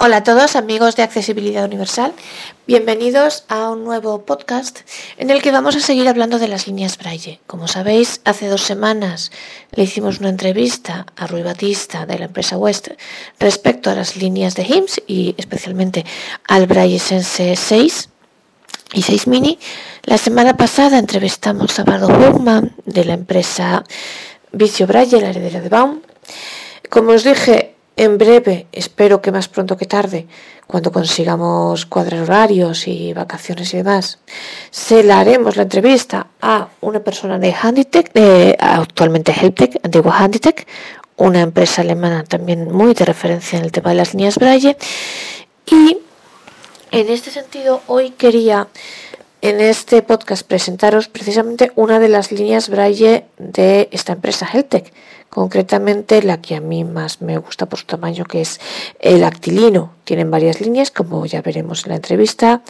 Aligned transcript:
Hola 0.00 0.18
a 0.18 0.22
todos 0.22 0.54
amigos 0.54 0.94
de 0.94 1.02
Accesibilidad 1.02 1.64
Universal, 1.64 2.12
bienvenidos 2.68 3.42
a 3.48 3.70
un 3.70 3.82
nuevo 3.82 4.24
podcast 4.24 4.82
en 5.16 5.30
el 5.30 5.42
que 5.42 5.50
vamos 5.50 5.74
a 5.74 5.80
seguir 5.80 6.06
hablando 6.06 6.38
de 6.38 6.46
las 6.46 6.68
líneas 6.68 6.98
Braille. 6.98 7.40
Como 7.48 7.66
sabéis, 7.66 8.20
hace 8.24 8.46
dos 8.46 8.62
semanas 8.62 9.32
le 9.72 9.82
hicimos 9.82 10.20
una 10.20 10.28
entrevista 10.28 11.04
a 11.16 11.26
Rui 11.26 11.42
Batista 11.42 12.06
de 12.06 12.16
la 12.16 12.26
empresa 12.26 12.56
West 12.56 12.90
respecto 13.40 13.90
a 13.90 13.96
las 13.96 14.14
líneas 14.14 14.54
de 14.54 14.62
HIMS 14.62 15.02
y 15.08 15.34
especialmente 15.36 16.06
al 16.46 16.68
Braille 16.68 17.00
Sense 17.00 17.56
6 17.56 18.08
y 18.92 19.02
6 19.02 19.26
Mini. 19.26 19.58
La 20.04 20.16
semana 20.16 20.56
pasada 20.56 21.00
entrevistamos 21.00 21.76
a 21.80 21.82
Bardo 21.82 22.06
Hugman 22.06 22.72
de 22.86 23.04
la 23.04 23.14
empresa 23.14 23.82
Vicio 24.52 24.86
Braille, 24.86 25.20
la 25.20 25.30
heredera 25.30 25.60
de 25.60 25.68
Baum. 25.68 26.02
Como 26.88 27.10
os 27.10 27.24
dije, 27.24 27.74
en 27.98 28.16
breve, 28.16 28.68
espero 28.70 29.20
que 29.20 29.32
más 29.32 29.48
pronto 29.48 29.76
que 29.76 29.84
tarde, 29.84 30.28
cuando 30.68 30.92
consigamos 30.92 31.84
cuadrar 31.84 32.22
horarios 32.22 32.86
y 32.86 33.12
vacaciones 33.12 33.74
y 33.74 33.78
demás, 33.78 34.20
se 34.70 35.02
la 35.02 35.18
haremos 35.18 35.56
la 35.56 35.64
entrevista 35.64 36.28
a 36.40 36.68
una 36.80 37.00
persona 37.00 37.40
de 37.40 37.52
Handitech, 37.60 38.12
actualmente 38.60 39.32
Helptech, 39.32 39.80
antiguo 39.82 40.12
Handitech, 40.12 40.66
una 41.16 41.40
empresa 41.40 41.82
alemana 41.82 42.22
también 42.22 42.70
muy 42.72 42.94
de 42.94 43.04
referencia 43.04 43.58
en 43.58 43.64
el 43.64 43.72
tema 43.72 43.90
de 43.90 43.96
las 43.96 44.14
líneas 44.14 44.36
Braille. 44.36 44.76
Y 45.66 45.98
en 46.92 47.08
este 47.08 47.32
sentido, 47.32 47.82
hoy 47.88 48.10
quería 48.10 48.68
en 49.40 49.60
este 49.60 50.02
podcast 50.02 50.46
presentaros 50.46 51.08
precisamente 51.08 51.72
una 51.76 51.98
de 51.98 52.08
las 52.08 52.32
líneas 52.32 52.68
Braille 52.68 53.24
de 53.38 53.88
esta 53.92 54.12
empresa 54.12 54.48
Heltec, 54.52 54.92
concretamente 55.30 56.22
la 56.22 56.40
que 56.40 56.56
a 56.56 56.60
mí 56.60 56.84
más 56.84 57.22
me 57.22 57.38
gusta 57.38 57.66
por 57.66 57.78
su 57.78 57.86
tamaño, 57.86 58.24
que 58.24 58.40
es 58.40 58.60
el 58.98 59.24
actilino. 59.24 59.92
Tienen 60.04 60.30
varias 60.30 60.60
líneas, 60.60 60.90
como 60.90 61.24
ya 61.26 61.42
veremos 61.42 61.84
en 61.84 61.90
la 61.90 61.96
entrevista. 61.96 62.62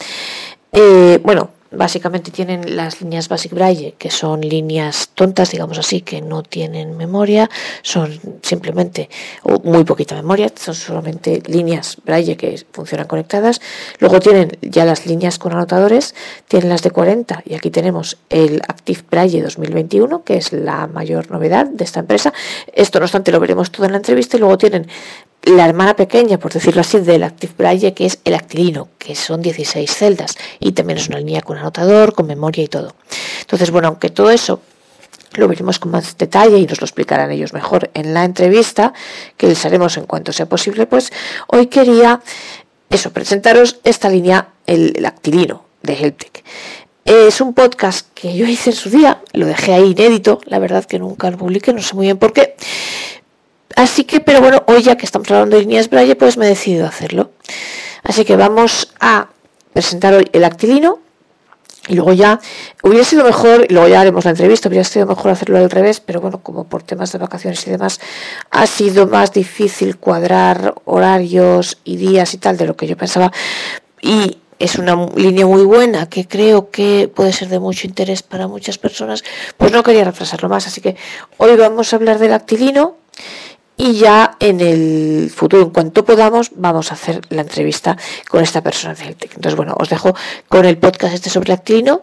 Eh, 0.71 1.19
bueno, 1.23 1.49
básicamente 1.71 2.31
tienen 2.31 2.75
las 2.75 3.01
líneas 3.01 3.29
Basic 3.29 3.53
Braille, 3.53 3.95
que 3.97 4.11
son 4.11 4.41
líneas 4.41 5.09
tontas, 5.13 5.51
digamos 5.51 5.77
así, 5.77 6.01
que 6.01 6.21
no 6.21 6.43
tienen 6.43 6.97
memoria, 6.97 7.49
son 7.81 8.19
simplemente 8.41 9.09
muy 9.63 9.83
poquita 9.83 10.15
memoria, 10.15 10.51
son 10.55 10.75
solamente 10.75 11.41
líneas 11.45 11.97
Braille 12.03 12.37
que 12.37 12.63
funcionan 12.71 13.07
conectadas. 13.07 13.61
Luego 13.99 14.19
tienen 14.19 14.57
ya 14.61 14.85
las 14.85 15.05
líneas 15.05 15.37
con 15.37 15.53
anotadores, 15.53 16.15
tienen 16.47 16.69
las 16.69 16.81
de 16.81 16.91
40 16.91 17.43
y 17.45 17.53
aquí 17.53 17.69
tenemos 17.69 18.17
el 18.29 18.61
Active 18.67 19.03
Braille 19.09 19.41
2021, 19.41 20.23
que 20.23 20.37
es 20.37 20.53
la 20.53 20.87
mayor 20.87 21.29
novedad 21.31 21.67
de 21.67 21.83
esta 21.83 21.99
empresa. 21.99 22.33
Esto 22.73 22.99
no 22.99 23.05
obstante 23.05 23.31
lo 23.31 23.39
veremos 23.39 23.71
todo 23.71 23.85
en 23.85 23.91
la 23.91 23.97
entrevista 23.97 24.37
y 24.37 24.39
luego 24.39 24.57
tienen 24.57 24.87
la 25.49 25.65
hermana 25.65 25.95
pequeña, 25.95 26.37
por 26.37 26.53
decirlo 26.53 26.81
así, 26.81 26.99
del 26.99 27.23
Active 27.23 27.53
Braille, 27.57 27.93
que 27.93 28.05
es 28.05 28.19
el 28.23 28.35
actilino, 28.35 28.89
que 28.97 29.15
son 29.15 29.41
16 29.41 29.91
celdas 29.91 30.37
y 30.59 30.71
también 30.73 30.99
es 30.99 31.07
una 31.07 31.19
línea 31.19 31.41
con 31.41 31.57
anotador, 31.57 32.13
con 32.13 32.27
memoria 32.27 32.63
y 32.63 32.67
todo. 32.67 32.95
Entonces, 33.41 33.71
bueno, 33.71 33.87
aunque 33.87 34.09
todo 34.09 34.31
eso 34.31 34.61
lo 35.33 35.47
veremos 35.47 35.79
con 35.79 35.91
más 35.91 36.17
detalle 36.17 36.57
y 36.57 36.65
nos 36.65 36.81
lo 36.81 36.85
explicarán 36.85 37.31
ellos 37.31 37.53
mejor 37.53 37.89
en 37.93 38.13
la 38.13 38.25
entrevista, 38.25 38.93
que 39.37 39.47
les 39.47 39.65
haremos 39.65 39.97
en 39.97 40.05
cuanto 40.05 40.33
sea 40.33 40.47
posible, 40.47 40.85
pues 40.87 41.11
hoy 41.47 41.67
quería 41.67 42.21
eso, 42.89 43.11
presentaros 43.11 43.79
esta 43.83 44.09
línea, 44.09 44.49
el, 44.65 45.05
actilino 45.05 45.65
de 45.83 45.93
Helptech. 45.93 46.43
Es 47.05 47.41
un 47.41 47.53
podcast 47.53 48.07
que 48.13 48.35
yo 48.35 48.45
hice 48.45 48.71
en 48.71 48.75
su 48.75 48.89
día, 48.89 49.21
lo 49.33 49.45
dejé 49.45 49.73
ahí 49.73 49.91
inédito, 49.91 50.41
la 50.45 50.59
verdad 50.59 50.85
que 50.85 50.99
nunca 50.99 51.29
lo 51.31 51.37
publiqué, 51.37 51.73
no 51.73 51.81
sé 51.81 51.95
muy 51.95 52.07
bien 52.07 52.17
por 52.17 52.33
qué, 52.33 52.55
Así 53.79 54.03
que, 54.03 54.19
pero 54.19 54.41
bueno, 54.41 54.61
hoy 54.67 54.83
ya 54.83 54.97
que 54.97 55.05
estamos 55.05 55.31
hablando 55.31 55.55
de 55.55 55.61
líneas 55.61 55.89
Braille, 55.89 56.17
pues 56.17 56.35
me 56.35 56.47
he 56.47 56.49
decidido 56.49 56.85
hacerlo. 56.85 57.31
Así 58.03 58.25
que 58.25 58.35
vamos 58.35 58.93
a 58.99 59.29
presentar 59.71 60.13
hoy 60.13 60.27
el 60.33 60.43
actilino 60.43 60.99
y 61.87 61.95
luego 61.95 62.11
ya 62.11 62.41
hubiera 62.83 63.05
sido 63.05 63.23
mejor, 63.23 63.67
y 63.69 63.73
luego 63.73 63.87
ya 63.87 64.01
haremos 64.01 64.25
la 64.25 64.31
entrevista, 64.31 64.67
hubiera 64.67 64.83
sido 64.83 65.05
mejor 65.05 65.31
hacerlo 65.31 65.59
al 65.59 65.69
revés, 65.69 66.01
pero 66.01 66.19
bueno, 66.19 66.43
como 66.43 66.65
por 66.65 66.83
temas 66.83 67.13
de 67.13 67.19
vacaciones 67.19 67.65
y 67.67 67.71
demás, 67.71 68.01
ha 68.51 68.67
sido 68.67 69.07
más 69.07 69.31
difícil 69.31 69.95
cuadrar 69.95 70.75
horarios 70.83 71.77
y 71.85 71.95
días 71.95 72.33
y 72.33 72.37
tal 72.37 72.57
de 72.57 72.67
lo 72.67 72.75
que 72.75 72.85
yo 72.85 72.97
pensaba. 72.97 73.31
Y 74.01 74.39
es 74.59 74.75
una 74.75 75.07
línea 75.15 75.45
muy 75.45 75.63
buena 75.63 76.09
que 76.09 76.27
creo 76.27 76.69
que 76.69 77.09
puede 77.15 77.31
ser 77.31 77.47
de 77.47 77.59
mucho 77.59 77.87
interés 77.87 78.23
para 78.23 78.49
muchas 78.49 78.77
personas, 78.77 79.23
pues 79.55 79.71
no 79.71 79.83
quería 79.83 80.03
retrasarlo 80.03 80.49
más. 80.49 80.67
Así 80.67 80.81
que 80.81 80.97
hoy 81.37 81.55
vamos 81.55 81.93
a 81.93 81.95
hablar 81.95 82.19
del 82.19 82.33
actilino 82.33 82.99
y 83.79 83.93
ya 83.93 84.35
en 84.41 84.59
el 84.59 85.31
futuro, 85.33 85.63
en 85.63 85.69
cuanto 85.69 86.03
podamos, 86.03 86.51
vamos 86.53 86.91
a 86.91 86.95
hacer 86.95 87.21
la 87.29 87.43
entrevista 87.43 87.97
con 88.27 88.43
esta 88.43 88.61
persona 88.61 88.93
de 88.93 89.05
Heltec. 89.05 89.35
Entonces, 89.35 89.55
bueno, 89.55 89.73
os 89.79 89.87
dejo 89.87 90.13
con 90.49 90.65
el 90.65 90.77
podcast 90.77 91.13
este 91.13 91.29
sobre 91.29 91.53
Actilino, 91.53 92.01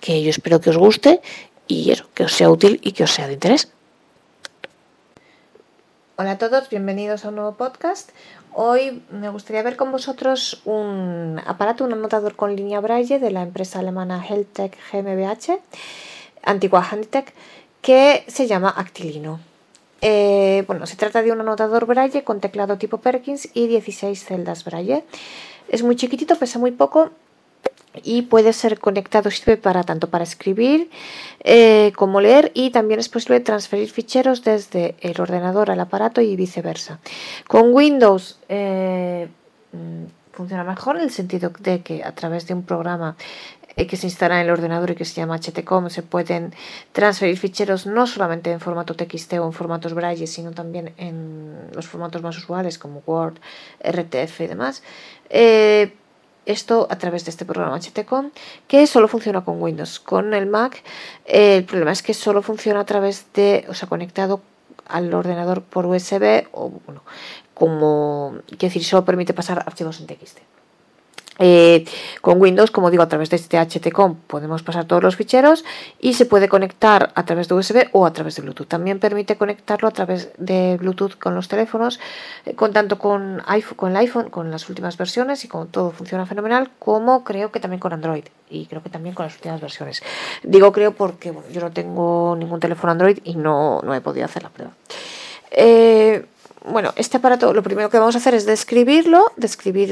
que 0.00 0.20
yo 0.20 0.30
espero 0.30 0.60
que 0.60 0.70
os 0.70 0.76
guste 0.76 1.20
y 1.68 1.92
eso, 1.92 2.08
que 2.12 2.24
os 2.24 2.32
sea 2.32 2.50
útil 2.50 2.80
y 2.82 2.90
que 2.90 3.04
os 3.04 3.12
sea 3.12 3.28
de 3.28 3.34
interés. 3.34 3.68
Hola 6.16 6.32
a 6.32 6.38
todos, 6.38 6.68
bienvenidos 6.70 7.24
a 7.24 7.28
un 7.28 7.36
nuevo 7.36 7.52
podcast. 7.54 8.10
Hoy 8.52 9.00
me 9.12 9.28
gustaría 9.28 9.62
ver 9.62 9.76
con 9.76 9.92
vosotros 9.92 10.60
un 10.64 11.40
aparato, 11.46 11.84
un 11.84 11.92
anotador 11.92 12.34
con 12.34 12.56
línea 12.56 12.80
Braille 12.80 13.20
de 13.20 13.30
la 13.30 13.42
empresa 13.42 13.78
alemana 13.78 14.26
Heltec 14.28 14.76
GmbH, 14.90 15.60
antigua 16.42 16.84
Handitech, 16.90 17.32
que 17.80 18.24
se 18.26 18.48
llama 18.48 18.70
Actilino. 18.70 19.38
Eh, 20.00 20.64
bueno, 20.66 20.86
se 20.86 20.96
trata 20.96 21.22
de 21.22 21.32
un 21.32 21.40
anotador 21.40 21.86
Braille 21.86 22.22
con 22.22 22.40
teclado 22.40 22.78
tipo 22.78 22.98
Perkins 22.98 23.48
y 23.54 23.66
16 23.66 24.24
celdas 24.24 24.64
Braille. 24.64 25.04
Es 25.68 25.82
muy 25.82 25.96
chiquitito, 25.96 26.36
pesa 26.36 26.58
muy 26.58 26.70
poco 26.70 27.10
y 28.02 28.22
puede 28.22 28.52
ser 28.52 28.78
conectado, 28.78 29.30
sirve 29.30 29.56
para 29.56 29.82
tanto 29.82 30.08
para 30.10 30.24
escribir 30.24 30.90
eh, 31.40 31.92
como 31.96 32.20
leer 32.20 32.50
y 32.54 32.70
también 32.70 33.00
es 33.00 33.08
posible 33.08 33.40
transferir 33.40 33.90
ficheros 33.90 34.44
desde 34.44 34.96
el 35.00 35.20
ordenador 35.20 35.70
al 35.70 35.80
aparato 35.80 36.20
y 36.20 36.36
viceversa. 36.36 36.98
Con 37.48 37.72
Windows 37.72 38.38
eh, 38.48 39.28
mm, 39.72 40.04
funciona 40.32 40.64
mejor 40.64 40.96
en 40.96 41.02
el 41.02 41.10
sentido 41.10 41.50
de 41.60 41.80
que 41.80 42.04
a 42.04 42.14
través 42.14 42.46
de 42.46 42.54
un 42.54 42.62
programa 42.62 43.16
que 43.84 43.98
se 43.98 44.06
instala 44.06 44.40
en 44.40 44.46
el 44.46 44.50
ordenador 44.50 44.92
y 44.92 44.94
que 44.94 45.04
se 45.04 45.16
llama 45.16 45.38
HTCOM, 45.38 45.90
se 45.90 46.02
pueden 46.02 46.54
transferir 46.92 47.36
ficheros 47.36 47.86
no 47.86 48.06
solamente 48.06 48.50
en 48.50 48.58
formato 48.58 48.94
TXT 48.94 49.34
o 49.34 49.44
en 49.44 49.52
formatos 49.52 49.92
Braille, 49.92 50.26
sino 50.26 50.52
también 50.52 50.94
en 50.96 51.54
los 51.74 51.86
formatos 51.86 52.22
más 52.22 52.38
usuales 52.38 52.78
como 52.78 53.02
Word, 53.06 53.34
RTF 53.84 54.40
y 54.40 54.46
demás. 54.46 54.82
Eh, 55.28 55.92
esto 56.46 56.86
a 56.88 56.96
través 56.96 57.26
de 57.26 57.30
este 57.32 57.44
programa 57.44 57.78
HTCOM 57.78 58.30
que 58.66 58.86
solo 58.86 59.08
funciona 59.08 59.44
con 59.44 59.60
Windows. 59.60 60.00
Con 60.00 60.32
el 60.32 60.46
Mac 60.46 60.82
eh, 61.26 61.58
el 61.58 61.64
problema 61.64 61.92
es 61.92 62.02
que 62.02 62.14
solo 62.14 62.40
funciona 62.40 62.80
a 62.80 62.86
través 62.86 63.26
de, 63.34 63.66
o 63.68 63.74
sea, 63.74 63.90
conectado 63.90 64.40
al 64.86 65.12
ordenador 65.12 65.60
por 65.62 65.84
USB 65.84 66.46
o 66.52 66.70
bueno, 66.86 67.02
como, 67.52 68.36
quiero 68.46 68.68
decir, 68.68 68.84
solo 68.84 69.04
permite 69.04 69.34
pasar 69.34 69.62
archivos 69.66 70.00
en 70.00 70.06
TXT. 70.06 70.55
Eh, 71.38 71.84
con 72.22 72.40
Windows, 72.40 72.70
como 72.70 72.90
digo, 72.90 73.02
a 73.02 73.08
través 73.08 73.30
de 73.30 73.36
este 73.36 73.58
HTCOM 73.58 74.16
podemos 74.26 74.62
pasar 74.62 74.86
todos 74.86 75.02
los 75.02 75.16
ficheros 75.16 75.64
y 76.00 76.14
se 76.14 76.24
puede 76.26 76.48
conectar 76.48 77.12
a 77.14 77.24
través 77.24 77.48
de 77.48 77.54
USB 77.54 77.88
o 77.92 78.06
a 78.06 78.12
través 78.12 78.36
de 78.36 78.42
Bluetooth. 78.42 78.66
También 78.66 78.98
permite 78.98 79.36
conectarlo 79.36 79.88
a 79.88 79.90
través 79.90 80.30
de 80.38 80.76
Bluetooth 80.78 81.18
con 81.18 81.34
los 81.34 81.48
teléfonos, 81.48 82.00
eh, 82.46 82.54
con 82.54 82.72
tanto 82.72 82.98
con, 82.98 83.42
iPhone, 83.46 83.76
con 83.76 83.90
el 83.90 83.96
iPhone, 83.98 84.30
con 84.30 84.50
las 84.50 84.68
últimas 84.68 84.96
versiones 84.96 85.44
y 85.44 85.48
con 85.48 85.68
todo 85.68 85.90
funciona 85.90 86.26
fenomenal, 86.26 86.70
como 86.78 87.24
creo 87.24 87.52
que 87.52 87.60
también 87.60 87.80
con 87.80 87.92
Android 87.92 88.24
y 88.48 88.66
creo 88.66 88.82
que 88.82 88.90
también 88.90 89.14
con 89.14 89.26
las 89.26 89.34
últimas 89.34 89.60
versiones. 89.60 90.02
Digo 90.42 90.72
creo 90.72 90.92
porque 90.92 91.34
yo 91.52 91.60
no 91.60 91.70
tengo 91.70 92.36
ningún 92.38 92.60
teléfono 92.60 92.92
Android 92.92 93.18
y 93.24 93.34
no, 93.34 93.82
no 93.82 93.94
he 93.94 94.00
podido 94.00 94.24
hacer 94.24 94.42
la 94.42 94.50
prueba. 94.50 94.72
Eh, 95.50 96.24
bueno, 96.64 96.92
este 96.96 97.18
aparato 97.18 97.52
lo 97.52 97.62
primero 97.62 97.90
que 97.90 97.98
vamos 97.98 98.14
a 98.14 98.18
hacer 98.18 98.34
es 98.34 98.46
describirlo, 98.46 99.32
describir 99.36 99.90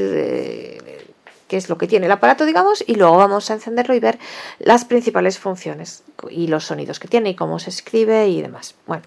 qué 1.54 1.58
es 1.58 1.68
lo 1.68 1.78
que 1.78 1.86
tiene 1.86 2.06
el 2.06 2.10
aparato, 2.10 2.46
digamos, 2.46 2.82
y 2.84 2.96
luego 2.96 3.16
vamos 3.16 3.48
a 3.48 3.54
encenderlo 3.54 3.94
y 3.94 4.00
ver 4.00 4.18
las 4.58 4.84
principales 4.84 5.38
funciones 5.38 6.02
y 6.28 6.48
los 6.48 6.64
sonidos 6.64 6.98
que 6.98 7.06
tiene 7.06 7.30
y 7.30 7.36
cómo 7.36 7.60
se 7.60 7.70
escribe 7.70 8.26
y 8.26 8.42
demás. 8.42 8.74
Bueno, 8.88 9.04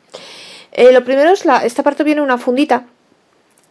eh, 0.71 0.94
lo 0.94 1.03
primero 1.03 1.31
es 1.31 1.44
la, 1.44 1.65
este 1.65 1.81
aparato 1.81 2.05
viene 2.05 2.21
una 2.21 2.38
fundita 2.38 2.85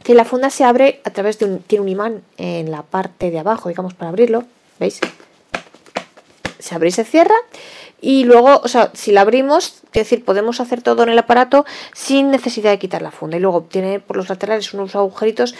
que 0.02 0.14
la 0.14 0.26
funda 0.26 0.50
se 0.50 0.64
abre 0.64 1.00
a 1.04 1.10
través 1.10 1.38
de 1.38 1.46
un, 1.46 1.60
tiene 1.60 1.84
un 1.84 1.88
imán 1.88 2.22
en 2.36 2.70
la 2.70 2.82
parte 2.82 3.30
de 3.30 3.38
abajo, 3.38 3.70
digamos, 3.70 3.94
para 3.94 4.10
abrirlo, 4.10 4.44
¿veis? 4.78 5.00
Se 6.58 6.74
abre 6.74 6.90
y 6.90 6.92
se 6.92 7.04
cierra 7.04 7.36
y 8.00 8.24
luego, 8.24 8.60
o 8.62 8.68
sea, 8.68 8.90
si 8.92 9.10
la 9.10 9.22
abrimos, 9.22 9.80
es 9.86 9.92
decir, 9.92 10.22
podemos 10.22 10.60
hacer 10.60 10.82
todo 10.82 11.02
en 11.02 11.08
el 11.08 11.18
aparato 11.18 11.64
sin 11.94 12.30
necesidad 12.30 12.70
de 12.70 12.78
quitar 12.78 13.00
la 13.00 13.10
funda. 13.10 13.38
Y 13.38 13.40
luego 13.40 13.62
tiene 13.62 14.00
por 14.00 14.16
los 14.18 14.28
laterales 14.28 14.74
unos 14.74 14.94
agujeritos 14.94 15.54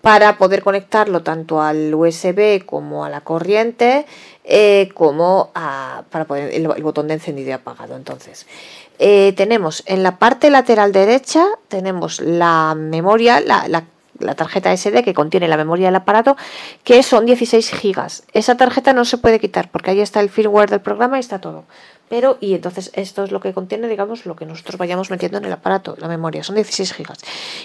para 0.00 0.38
poder 0.38 0.62
conectarlo 0.62 1.22
tanto 1.22 1.60
al 1.60 1.94
USB 1.94 2.64
como 2.64 3.04
a 3.04 3.10
la 3.10 3.20
corriente, 3.20 4.06
eh, 4.44 4.88
como 4.94 5.50
a, 5.54 6.04
para 6.10 6.24
poder 6.24 6.54
el, 6.54 6.66
botón 6.82 7.08
de 7.08 7.14
encendido 7.14 7.50
y 7.50 7.52
apagado. 7.52 7.96
Entonces, 7.96 8.46
eh, 8.98 9.34
tenemos 9.36 9.82
en 9.86 10.02
la 10.02 10.18
parte 10.18 10.50
lateral 10.50 10.92
derecha, 10.92 11.46
tenemos 11.68 12.20
la 12.20 12.74
memoria, 12.76 13.40
la, 13.40 13.84
la 14.20 14.34
tarjeta 14.34 14.76
SD 14.76 15.02
que 15.02 15.14
contiene 15.14 15.48
la 15.48 15.56
memoria 15.56 15.86
del 15.86 15.96
aparato, 15.96 16.36
que 16.84 17.02
son 17.02 17.26
16 17.26 17.70
gigas. 17.72 18.24
Esa 18.32 18.56
tarjeta 18.56 18.92
no 18.92 19.04
se 19.04 19.18
puede 19.18 19.40
quitar 19.40 19.70
porque 19.70 19.90
ahí 19.90 20.00
está 20.00 20.20
el 20.20 20.30
firmware 20.30 20.70
del 20.70 20.80
programa 20.80 21.16
y 21.16 21.20
está 21.20 21.40
todo. 21.40 21.64
Pero, 22.08 22.38
y 22.40 22.54
entonces 22.54 22.90
esto 22.94 23.22
es 23.22 23.30
lo 23.30 23.40
que 23.40 23.52
contiene, 23.52 23.86
digamos, 23.86 24.26
lo 24.26 24.34
que 24.34 24.44
nosotros 24.44 24.78
vayamos 24.78 25.10
metiendo 25.10 25.38
en 25.38 25.44
el 25.44 25.52
aparato, 25.52 25.96
la 25.98 26.08
memoria, 26.08 26.42
son 26.42 26.56
16 26.56 26.92
gigas. 26.92 27.18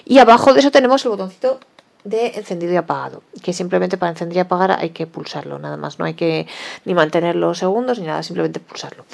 Y 0.06 0.20
abajo 0.20 0.54
de 0.54 0.60
eso 0.60 0.72
tenemos 0.72 1.04
el 1.06 1.12
botoncito 1.12 1.60
de 2.06 2.28
encendido 2.36 2.72
y 2.72 2.78
apagado, 2.78 3.24
que 3.44 3.52
simplemente 3.52 3.98
para 3.98 4.12
encender 4.12 4.38
y 4.38 4.40
apagar 4.40 4.72
hay 4.72 4.92
que 4.92 5.08
pulsarlo, 5.08 5.60
nada 5.60 5.76
más, 5.76 6.00
no 6.00 6.06
hay 6.06 6.14
que 6.14 6.48
ni 6.86 6.94
mantenerlo 6.94 7.54
segundos 7.56 8.00
ni 8.00 8.06
nada, 8.06 8.24
simplemente 8.24 8.60
pulsarlo. 8.60 9.06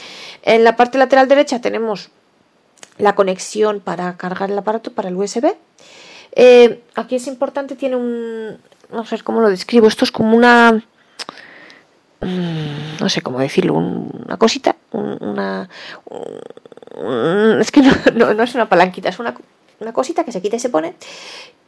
En 0.44 0.64
la 0.64 0.76
parte 0.76 0.98
lateral 0.98 1.28
derecha 1.28 1.62
tenemos 1.62 2.10
la 2.98 3.16
conexión 3.16 3.80
para 3.80 4.18
cargar 4.18 4.52
el 4.52 4.58
aparato 4.58 4.92
para 4.92 5.10
el 5.10 5.16
USB. 5.16 5.56
Eh, 6.34 6.84
aquí 6.96 7.16
es 7.16 7.28
importante, 7.28 7.76
tiene 7.76 7.96
un, 7.96 8.58
no 8.92 9.06
sé 9.06 9.20
cómo 9.22 9.40
lo 9.40 9.50
describo, 9.50 9.88
esto 9.88 10.04
es 10.04 10.12
como 10.12 10.36
una, 10.36 10.84
mm, 12.20 13.00
no 13.00 13.10
sé 13.10 13.22
cómo 13.22 13.40
decirlo, 13.40 13.74
una 13.74 14.38
cosita, 14.38 14.76
una, 14.92 15.70
es 17.60 17.72
que 17.72 17.82
no, 17.82 18.34
no, 18.34 18.44
es 18.44 18.54
una 18.54 18.68
palanquita, 18.68 19.08
es 19.10 19.20
una, 19.20 19.34
una 19.82 19.94
cosita 19.94 20.24
que 20.24 20.32
se 20.32 20.42
quita 20.42 20.56
y 20.56 20.60
se 20.60 20.70
pone 20.70 20.94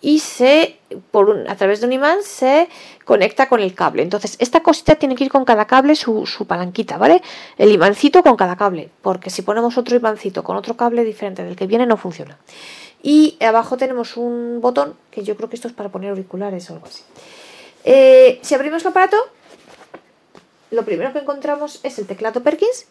y 0.02 0.20
se 0.20 0.78
por 1.12 1.46
a 1.50 1.56
través 1.56 1.80
de 1.80 1.88
un 1.88 1.94
imán 1.94 2.24
se 2.24 2.68
conecta 3.06 3.48
con 3.48 3.62
el 3.62 3.74
cable. 3.74 4.04
Entonces, 4.04 4.36
esta 4.40 4.62
cosita 4.62 4.96
tiene 4.96 5.16
que 5.16 5.24
ir 5.24 5.32
con 5.32 5.46
cada 5.46 5.66
cable 5.66 5.96
su, 5.96 6.26
su, 6.26 6.46
palanquita, 6.46 6.98
¿vale? 6.98 7.22
El 7.58 7.72
imancito 7.72 8.22
con 8.22 8.36
cada 8.36 8.56
cable, 8.56 8.90
porque 9.02 9.30
si 9.30 9.42
ponemos 9.42 9.78
otro 9.78 9.96
imancito 9.96 10.44
con 10.44 10.58
otro 10.58 10.76
cable 10.76 11.04
diferente 11.04 11.44
del 11.44 11.56
que 11.56 11.68
viene 11.68 11.86
no 11.86 11.98
funciona. 11.98 12.38
Y 13.02 13.38
abajo 13.42 13.78
tenemos 13.78 14.16
un 14.18 14.60
botón, 14.62 14.96
que 15.10 15.24
yo 15.24 15.36
creo 15.36 15.50
que 15.50 15.56
esto 15.56 15.68
es 15.68 15.74
para 15.74 15.90
poner 15.90 16.12
auriculares 16.12 16.70
o 16.70 16.74
algo 16.74 16.86
así. 16.86 17.04
Eh, 17.86 18.40
si 18.42 18.56
abrimos 18.56 18.82
el 18.84 18.90
aparato, 18.90 19.18
lo 20.72 20.84
primero 20.84 21.12
que 21.14 21.20
encontramos 21.20 21.80
es 21.84 22.00
el 22.00 22.08
teclado 22.08 22.44
Perkins 22.44 22.88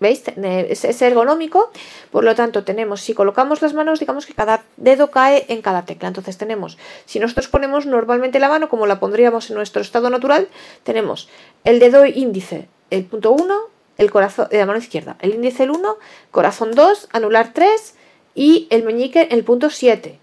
¿Veis? 0.00 0.22
Es, 0.26 1.02
ergonómico, 1.02 1.70
por 2.10 2.24
lo 2.24 2.34
tanto 2.34 2.64
tenemos, 2.64 3.02
si 3.02 3.12
colocamos 3.12 3.60
las 3.60 3.74
manos, 3.74 4.00
digamos 4.00 4.24
que 4.24 4.32
cada 4.32 4.62
dedo 4.78 5.10
cae 5.10 5.44
en 5.48 5.60
cada 5.60 5.84
tecla. 5.84 6.08
Entonces 6.08 6.38
tenemos, 6.38 6.78
si 7.04 7.20
nosotros 7.20 7.48
ponemos 7.48 7.84
normalmente 7.84 8.38
la 8.38 8.48
mano 8.48 8.70
como 8.70 8.86
la 8.86 8.98
pondríamos 8.98 9.50
en 9.50 9.56
nuestro 9.56 9.82
estado 9.82 10.08
natural, 10.08 10.48
tenemos 10.84 11.28
el 11.64 11.80
dedo 11.80 12.06
índice, 12.06 12.66
el 12.88 13.04
punto 13.04 13.32
1, 13.32 13.54
el 13.98 14.10
corazón 14.10 14.48
de 14.50 14.56
la 14.56 14.64
mano 14.64 14.78
izquierda, 14.78 15.16
el 15.20 15.34
índice 15.34 15.64
el 15.64 15.70
1, 15.70 15.96
corazón 16.30 16.70
2, 16.70 17.08
anular 17.12 17.52
3 17.52 17.94
y 18.34 18.68
el 18.70 18.84
meñique 18.84 19.28
el 19.30 19.44
punto 19.44 19.68
7. 19.68 20.18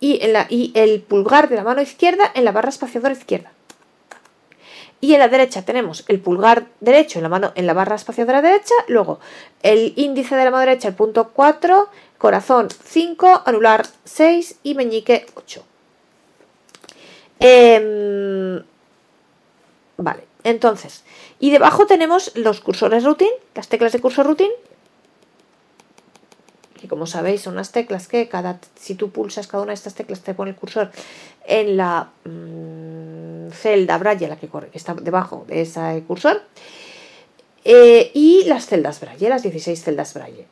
Y, 0.00 0.22
en 0.22 0.32
la, 0.32 0.46
y 0.48 0.72
el 0.74 1.02
pulgar 1.02 1.50
de 1.50 1.56
la 1.56 1.64
mano 1.64 1.82
izquierda 1.82 2.30
en 2.34 2.44
la 2.44 2.52
barra 2.52 2.70
espaciadora 2.70 3.12
izquierda. 3.12 3.53
Y 5.04 5.12
en 5.12 5.18
la 5.18 5.28
derecha 5.28 5.60
tenemos 5.60 6.02
el 6.08 6.18
pulgar 6.18 6.68
derecho 6.80 7.18
en 7.18 7.24
la, 7.24 7.28
mano, 7.28 7.52
en 7.56 7.66
la 7.66 7.74
barra 7.74 7.94
espaciadora 7.94 8.40
derecha, 8.40 8.72
luego 8.88 9.20
el 9.62 9.92
índice 9.96 10.34
de 10.34 10.46
la 10.46 10.50
mano 10.50 10.60
derecha, 10.64 10.88
el 10.88 10.94
punto 10.94 11.28
4, 11.28 11.90
corazón 12.16 12.68
5, 12.70 13.42
anular 13.44 13.86
6 14.04 14.60
y 14.62 14.74
meñique 14.74 15.26
8. 15.34 15.62
Em, 17.38 18.64
vale, 19.98 20.24
entonces, 20.42 21.04
y 21.38 21.50
debajo 21.50 21.84
tenemos 21.84 22.34
los 22.34 22.62
cursores 22.62 23.04
routine, 23.04 23.28
las 23.54 23.68
teclas 23.68 23.92
de 23.92 24.00
cursor 24.00 24.24
routine, 24.24 24.54
que 26.80 26.88
como 26.88 27.06
sabéis 27.06 27.42
son 27.42 27.52
unas 27.52 27.72
teclas 27.72 28.08
que 28.08 28.26
cada, 28.30 28.58
si 28.74 28.94
tú 28.94 29.10
pulsas 29.10 29.48
cada 29.48 29.64
una 29.64 29.72
de 29.72 29.74
estas 29.74 29.94
teclas 29.94 30.22
te 30.22 30.32
pone 30.32 30.52
el 30.52 30.56
cursor 30.56 30.90
en 31.44 31.76
la... 31.76 32.08
Mm, 32.24 32.83
celda 33.54 33.98
braille, 33.98 34.28
la 34.28 34.36
que, 34.36 34.48
está 34.72 34.94
debajo 34.94 35.44
de 35.48 35.62
ese 35.62 36.02
cursor, 36.06 36.42
eh, 37.64 38.10
y 38.12 38.44
las 38.44 38.66
celdas 38.66 39.00
braille, 39.00 39.28
las 39.28 39.42
16 39.42 39.82
celdas 39.82 40.12
braille. 40.14 40.46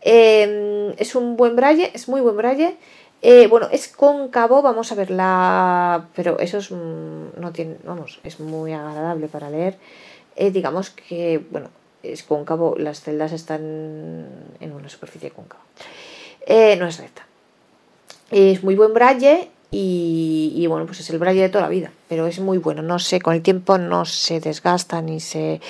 Em, 0.00 0.92
es 0.98 1.14
un 1.14 1.36
buen 1.36 1.54
braille, 1.54 1.90
es 1.94 2.08
muy 2.08 2.20
buen 2.20 2.36
braille. 2.36 2.76
Eh, 3.22 3.46
bueno, 3.48 3.68
es 3.70 3.88
cóncavo, 3.88 4.62
vamos 4.62 4.90
a 4.92 4.94
verla, 4.94 6.08
pero 6.16 6.38
eso 6.38 6.58
es, 6.58 6.70
mm, 6.70 7.38
no 7.38 7.52
tiene, 7.52 7.76
vamos, 7.84 8.18
es 8.24 8.40
muy 8.40 8.72
agradable 8.72 9.28
para 9.28 9.50
leer. 9.50 9.78
Eh, 10.36 10.50
digamos 10.50 10.90
que, 10.90 11.44
bueno, 11.50 11.68
es 12.02 12.22
cóncavo, 12.22 12.76
las 12.78 13.02
celdas 13.02 13.32
están 13.32 14.26
en 14.58 14.72
una 14.72 14.88
superficie 14.88 15.30
cóncava. 15.30 15.62
no 16.78 16.86
es 16.86 16.98
recta. 16.98 17.26
Es 18.30 18.64
muy 18.64 18.74
buen 18.74 18.94
braille 18.94 19.50
y, 19.72 20.66
bueno, 20.66 20.84
pues 20.84 20.98
es 20.98 21.10
el 21.10 21.18
braille 21.18 21.42
de 21.42 21.48
toda 21.48 21.62
la 21.62 21.68
vida, 21.68 21.92
pero 22.08 22.26
es 22.26 22.40
muy 22.40 22.58
bueno. 22.58 22.82
No 22.82 22.98
sé, 22.98 23.20
con 23.20 23.34
el 23.34 23.42
tiempo 23.42 23.78
no 23.78 24.04
se 24.04 24.40
desgasta 24.40 25.00
ni 25.00 25.20
se, 25.20 25.60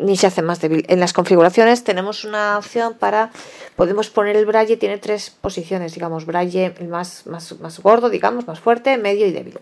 ni 0.00 0.16
se 0.16 0.26
hace 0.26 0.42
más 0.42 0.60
débil. 0.60 0.84
En 0.88 0.98
las 0.98 1.12
configuraciones 1.12 1.84
tenemos 1.84 2.24
una 2.24 2.58
opción 2.58 2.94
para, 2.94 3.30
podemos 3.76 4.10
poner 4.10 4.34
el 4.34 4.46
braille, 4.46 4.76
tiene 4.76 4.98
tres 4.98 5.30
posiciones, 5.30 5.94
digamos, 5.94 6.26
braille 6.26 6.74
más, 6.88 7.26
más, 7.26 7.58
más 7.60 7.78
gordo, 7.78 8.10
digamos, 8.10 8.48
más 8.48 8.58
fuerte, 8.58 8.96
medio 8.98 9.26
y 9.26 9.32
débil. 9.32 9.58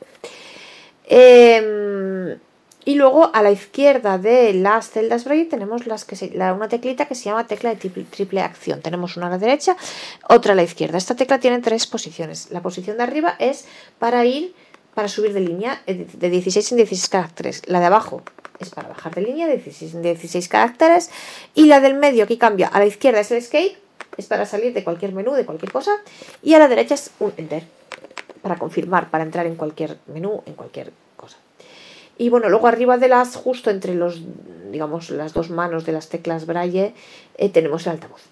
Eh, 1.07 2.39
y 2.85 2.97
luego 2.97 3.31
a 3.33 3.43
la 3.43 3.51
izquierda 3.51 4.19
de 4.19 4.53
las 4.53 4.91
celdas 4.91 5.25
Braille 5.25 5.47
tenemos 5.47 5.87
las 5.87 6.05
que 6.05 6.15
una 6.37 6.69
teclita 6.69 7.07
que 7.07 7.15
se 7.15 7.25
llama 7.25 7.47
tecla 7.47 7.75
de 7.75 7.77
triple, 7.77 8.41
acción. 8.41 8.81
Tenemos 8.81 9.17
una 9.17 9.29
a 9.29 9.31
la 9.31 9.39
derecha, 9.39 9.77
otra 10.29 10.53
a 10.53 10.57
la 10.57 10.63
izquierda. 10.63 10.99
Esta 10.99 11.15
tecla 11.15 11.39
tiene 11.39 11.61
tres 11.61 11.87
posiciones. 11.87 12.51
La 12.51 12.61
posición 12.61 12.97
de 12.99 13.03
arriba 13.03 13.37
es 13.39 13.65
para 13.99 14.25
ir, 14.25 14.55
para 14.95 15.09
subir 15.09 15.33
de 15.33 15.41
línea 15.41 15.83
eh, 15.87 16.07
de 16.13 16.31
16 16.31 16.73
en 16.73 16.77
16 16.77 17.09
caracteres. 17.09 17.63
La 17.67 17.81
de 17.81 17.87
abajo 17.87 18.23
es 18.59 18.71
para 18.71 18.89
bajar 18.89 19.15
de 19.15 19.23
línea 19.23 19.47
de 19.47 19.55
16 19.55 19.95
en 19.95 20.03
16 20.03 20.49
caracteres. 20.49 21.11
Y 21.55 21.67
la 21.67 21.81
del 21.81 21.95
medio 21.95 22.27
que 22.27 22.39
cambia 22.39 22.69
a 22.69 22.79
la 22.79 22.87
izquierda 22.87 23.21
es 23.21 23.31
el 23.31 23.39
escape, 23.39 23.77
es 24.17 24.27
para 24.27 24.47
salir 24.47 24.75
de 24.75 24.85
cualquier 24.85 25.13
menú, 25.13 25.33
de 25.33 25.47
cualquier 25.47 25.73
cosa. 25.73 25.93
Y 26.43 26.55
a 26.55 26.59
la 26.59 26.69
derecha 26.69 26.95
es 26.95 27.11
un 27.19 27.33
enter, 27.37 27.65
para 28.43 28.57
confirmar, 28.57 29.11
para 29.11 29.25
entrar 29.25 29.47
en 29.47 29.57
cualquier 29.57 29.99
menú, 30.07 30.43
en 30.47 30.55
cualquier 30.55 30.93
y 32.19 32.29
bueno, 32.29 32.49
luego 32.49 32.67
arriba 32.67 32.97
de 32.99 33.09
las, 33.09 33.37
justo 33.37 33.71
entre 33.71 33.95
los, 33.95 34.23
digamos, 34.71 35.11
las 35.11 35.33
dos 35.33 35.51
manos 35.51 35.85
de 35.85 35.93
las 35.93 36.09
teclas 36.09 36.47
braille, 36.47 36.95
eh, 37.37 37.49
tenemos 37.49 37.87
el 37.87 37.93
altavoz. 37.93 38.23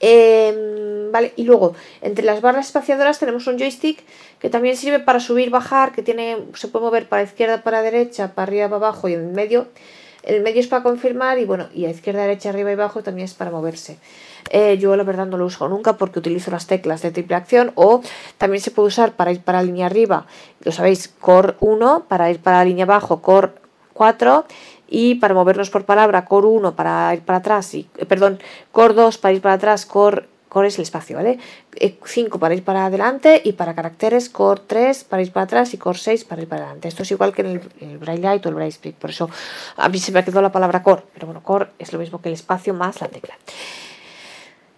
Em, 0.00 1.10
vale, 1.12 1.32
y 1.36 1.44
luego 1.44 1.74
entre 2.02 2.24
las 2.24 2.40
barras 2.40 2.66
espaciadoras 2.66 3.18
tenemos 3.18 3.46
un 3.46 3.58
joystick 3.58 4.02
que 4.38 4.50
también 4.50 4.76
sirve 4.76 5.00
para 5.00 5.20
subir, 5.20 5.50
bajar, 5.50 5.92
que 5.92 6.02
tiene, 6.02 6.36
se 6.54 6.68
puede 6.68 6.84
mover 6.84 7.08
para 7.08 7.22
izquierda, 7.22 7.62
para 7.62 7.80
derecha, 7.82 8.34
para 8.34 8.44
arriba, 8.44 8.68
para 8.68 8.76
abajo 8.76 9.08
y 9.08 9.14
en 9.14 9.32
medio. 9.32 9.68
El 10.22 10.42
medio 10.42 10.60
es 10.60 10.66
para 10.66 10.82
confirmar 10.82 11.38
y 11.38 11.44
bueno, 11.44 11.68
y 11.74 11.84
a 11.86 11.90
izquierda, 11.90 12.22
derecha, 12.22 12.50
arriba 12.50 12.70
y 12.70 12.74
abajo 12.74 13.02
también 13.02 13.26
es 13.26 13.34
para 13.34 13.50
moverse. 13.50 13.98
Eh, 14.50 14.78
yo 14.78 14.94
la 14.96 15.04
verdad 15.04 15.26
no 15.26 15.38
lo 15.38 15.46
uso 15.46 15.68
nunca 15.68 15.96
porque 15.96 16.18
utilizo 16.18 16.50
las 16.50 16.66
teclas 16.66 17.02
de 17.02 17.10
triple 17.10 17.36
acción 17.36 17.72
o 17.76 18.02
también 18.38 18.60
se 18.62 18.70
puede 18.70 18.88
usar 18.88 19.12
para 19.12 19.32
ir 19.32 19.40
para 19.40 19.58
la 19.58 19.64
línea 19.64 19.86
arriba, 19.86 20.26
lo 20.60 20.72
sabéis, 20.72 21.08
core 21.20 21.54
1, 21.60 22.04
para 22.08 22.30
ir 22.30 22.40
para 22.40 22.58
la 22.58 22.64
línea 22.64 22.84
abajo, 22.84 23.22
core 23.22 23.52
4 23.94 24.44
y 24.88 25.16
para 25.16 25.34
movernos 25.34 25.70
por 25.70 25.84
palabra, 25.84 26.26
core 26.26 26.46
1 26.46 26.76
para 26.76 27.14
ir 27.14 27.22
para 27.22 27.38
atrás, 27.38 27.74
y, 27.74 27.88
eh, 27.96 28.06
perdón, 28.06 28.38
core 28.70 28.94
2 28.94 29.18
para 29.18 29.32
ir 29.32 29.40
para 29.40 29.54
atrás, 29.54 29.86
core 29.86 30.28
es 30.62 30.78
el 30.78 30.82
espacio, 30.82 31.16
¿vale? 31.16 31.38
5 32.04 32.36
eh, 32.36 32.38
para 32.38 32.54
ir 32.54 32.62
para 32.62 32.86
adelante 32.86 33.40
y 33.44 33.54
para 33.54 33.74
caracteres 33.74 34.28
core 34.28 34.62
3 34.66 35.02
para 35.04 35.22
ir 35.22 35.32
para 35.32 35.44
atrás 35.44 35.74
y 35.74 35.78
core 35.78 35.98
6 35.98 36.24
para 36.26 36.42
ir 36.42 36.48
para 36.48 36.62
adelante. 36.62 36.86
Esto 36.86 37.02
es 37.02 37.10
igual 37.10 37.32
que 37.32 37.42
en 37.42 37.48
el, 37.48 37.60
el 37.80 37.98
Braille 37.98 38.22
Light 38.22 38.46
o 38.46 38.50
el 38.50 38.54
Braille 38.54 38.70
Speak, 38.70 38.94
por 38.94 39.10
eso 39.10 39.28
a 39.76 39.88
mí 39.88 39.98
se 39.98 40.12
me 40.12 40.20
ha 40.20 40.24
quedado 40.24 40.42
la 40.42 40.52
palabra 40.52 40.82
core, 40.82 41.02
pero 41.12 41.26
bueno, 41.26 41.42
core 41.42 41.70
es 41.80 41.92
lo 41.92 41.98
mismo 41.98 42.20
que 42.20 42.28
el 42.28 42.34
espacio 42.34 42.72
más 42.72 43.00
la 43.00 43.08
tecla. 43.08 43.34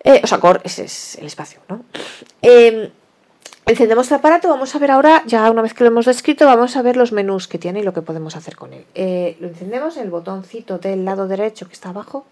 Eh, 0.06 0.20
o 0.22 0.26
sea, 0.28 0.38
core 0.38 0.60
ese 0.62 0.84
es 0.84 1.16
el 1.16 1.26
espacio, 1.26 1.58
¿no? 1.68 1.84
Em, 2.40 2.90
encendemos 3.66 4.08
el 4.08 4.14
aparato, 4.14 4.48
vamos 4.48 4.72
a 4.72 4.78
ver 4.78 4.92
ahora, 4.92 5.24
ya 5.26 5.50
una 5.50 5.62
vez 5.62 5.74
que 5.74 5.82
lo 5.82 5.90
hemos 5.90 6.06
descrito, 6.06 6.46
vamos 6.46 6.76
a 6.76 6.82
ver 6.82 6.96
los 6.96 7.10
menús 7.10 7.48
que 7.48 7.58
tiene 7.58 7.80
y 7.80 7.82
lo 7.82 7.92
que 7.92 8.02
podemos 8.02 8.36
hacer 8.36 8.54
con 8.54 8.72
él. 8.72 8.86
Eh, 8.94 9.36
lo 9.40 9.48
encendemos, 9.48 9.96
el 9.96 10.10
botoncito 10.10 10.78
del 10.78 11.04
lado 11.04 11.26
derecho 11.26 11.66
que 11.66 11.72
está 11.72 11.88
abajo. 11.88 12.24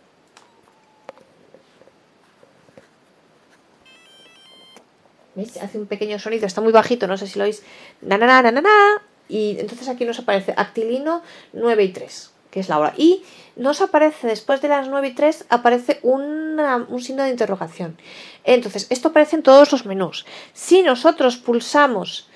¿Veis? 5.34 5.56
Hace 5.56 5.76
un 5.76 5.86
pequeño 5.86 6.20
sonido, 6.20 6.46
está 6.46 6.60
muy 6.60 6.72
bajito, 6.72 7.08
no 7.08 7.16
sé 7.16 7.26
si 7.26 7.40
lo 7.40 7.44
oís. 7.44 7.64
Na, 8.02 8.16
na, 8.18 8.40
na, 8.40 8.52
na, 8.52 8.60
na, 8.60 9.02
y 9.28 9.56
entonces 9.58 9.88
aquí 9.88 10.04
nos 10.04 10.20
aparece 10.20 10.54
actilino 10.56 11.22
9 11.52 11.82
y 11.82 11.88
3 11.92 12.33
que 12.54 12.60
es 12.60 12.68
la 12.68 12.78
hora. 12.78 12.94
Y 12.96 13.24
nos 13.56 13.80
aparece 13.80 14.28
después 14.28 14.62
de 14.62 14.68
las 14.68 14.86
9 14.88 15.08
y 15.08 15.12
3, 15.12 15.46
aparece 15.48 15.98
un 16.02 16.56
signo 17.00 17.24
de 17.24 17.30
interrogación. 17.30 17.98
Entonces, 18.44 18.86
esto 18.90 19.08
aparece 19.08 19.34
en 19.34 19.42
todos 19.42 19.72
los 19.72 19.86
menús. 19.86 20.24
Si 20.52 20.82
nosotros 20.82 21.36
pulsamos 21.36 22.28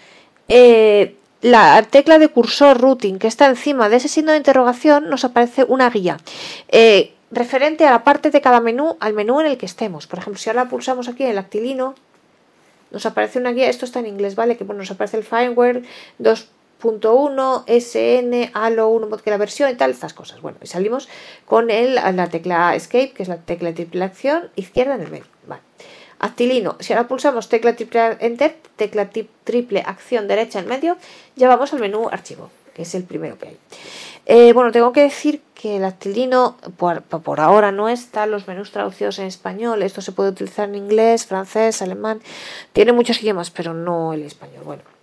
eh, 0.48 1.14
la 1.40 1.80
tecla 1.88 2.18
de 2.18 2.26
cursor 2.26 2.80
routing 2.80 3.20
que 3.20 3.28
está 3.28 3.46
encima 3.46 3.88
de 3.88 3.96
ese 3.96 4.08
signo 4.08 4.32
de 4.32 4.38
interrogación, 4.38 5.08
nos 5.08 5.25
aparece 5.25 5.62
una 5.62 5.88
guía. 5.88 6.16
Eh, 6.68 7.14
referente 7.30 7.87
a 7.87 7.92
la 7.92 8.02
parte 8.02 8.32
de 8.32 8.40
cada 8.40 8.60
menú, 8.60 8.96
al 8.98 9.12
menú 9.12 9.40
en 9.40 9.46
el 9.46 9.56
que 9.56 9.66
estemos. 9.66 10.08
Por 10.08 10.18
ejemplo, 10.18 10.40
si 10.40 10.50
ahora 10.50 10.68
pulsamos 10.68 11.06
aquí 11.06 11.22
en 11.22 11.30
el 11.30 11.38
actilino, 11.38 11.94
nos 12.90 13.06
aparece 13.06 13.38
una 13.38 13.52
guía, 13.52 13.68
esto 13.68 13.84
está 13.84 14.00
en 14.00 14.06
inglés, 14.06 14.34
¿vale? 14.34 14.56
Que 14.56 14.64
bueno, 14.64 14.80
nos 14.80 14.90
aparece 14.90 15.18
el 15.18 15.22
firmware 15.22 15.84
2.1, 16.80 17.64
SN, 17.66 18.50
Halo 18.54 18.88
1, 18.88 19.16
que 19.18 19.30
la 19.30 19.37
versión 19.37 19.70
y 19.70 19.75
tal, 19.75 19.90
estas 19.90 20.14
cosas. 20.14 20.40
Bueno, 20.40 20.58
y 20.62 20.66
salimos 20.66 21.08
con 21.44 21.70
el, 21.70 21.97
la 21.97 22.28
tecla 22.28 22.75
Escape, 22.75 23.12
que 23.12 23.23
es 23.23 23.28
la 23.28 23.38
tecla 23.38 23.73
triple 23.75 24.04
acción, 24.04 24.50
izquierda 24.56 24.94
en 24.94 25.02
el 25.02 25.11
medio. 25.11 25.26
Vale. 25.47 25.62
Actilino, 26.20 26.76
si 26.80 26.92
ahora 26.92 27.06
pulsamos 27.06 27.49
tecla 27.49 27.76
triple 27.76 28.16
Enter, 28.20 28.56
tecla 28.76 29.08
triple 29.44 29.82
acción 29.87 30.26
derecha 30.26 30.58
en 30.58 30.66
medio, 30.66 30.97
ya 31.37 31.49
vamos 31.49 31.73
al 31.73 31.80
menú 31.80 32.08
archivo, 32.11 32.50
que 32.75 32.82
es 32.82 32.94
el 32.94 33.04
primero 33.04 33.38
que 33.38 33.49
hay. 33.49 33.58
Eh, 34.26 34.52
bueno, 34.52 34.73
tengo 34.73 34.92
que 34.92 35.02
decir 35.02 35.42
que 35.54 35.76
el 35.76 35.85
actilino 35.85 36.58
por, 36.76 37.02
por, 37.02 37.40
ahora 37.40 37.73
no 37.73 37.88
está 37.88 38.26
los 38.26 38.47
menús 38.47 38.73
traducidos 38.73 39.18
en 39.20 39.26
español. 39.26 39.82
Esto 39.82 40.02
se 40.02 40.12
puede 40.12 40.30
utilizar 40.30 40.68
en 40.68 40.75
inglés, 40.75 41.25
francés, 41.25 41.80
alemán. 41.82 42.20
Tiene 42.73 42.92
muchos 42.92 43.23
idiomas, 43.23 43.50
pero 43.50 43.73
no 43.73 44.12
el 44.12 44.23
español. 44.23 44.64
Bueno. 44.64 44.98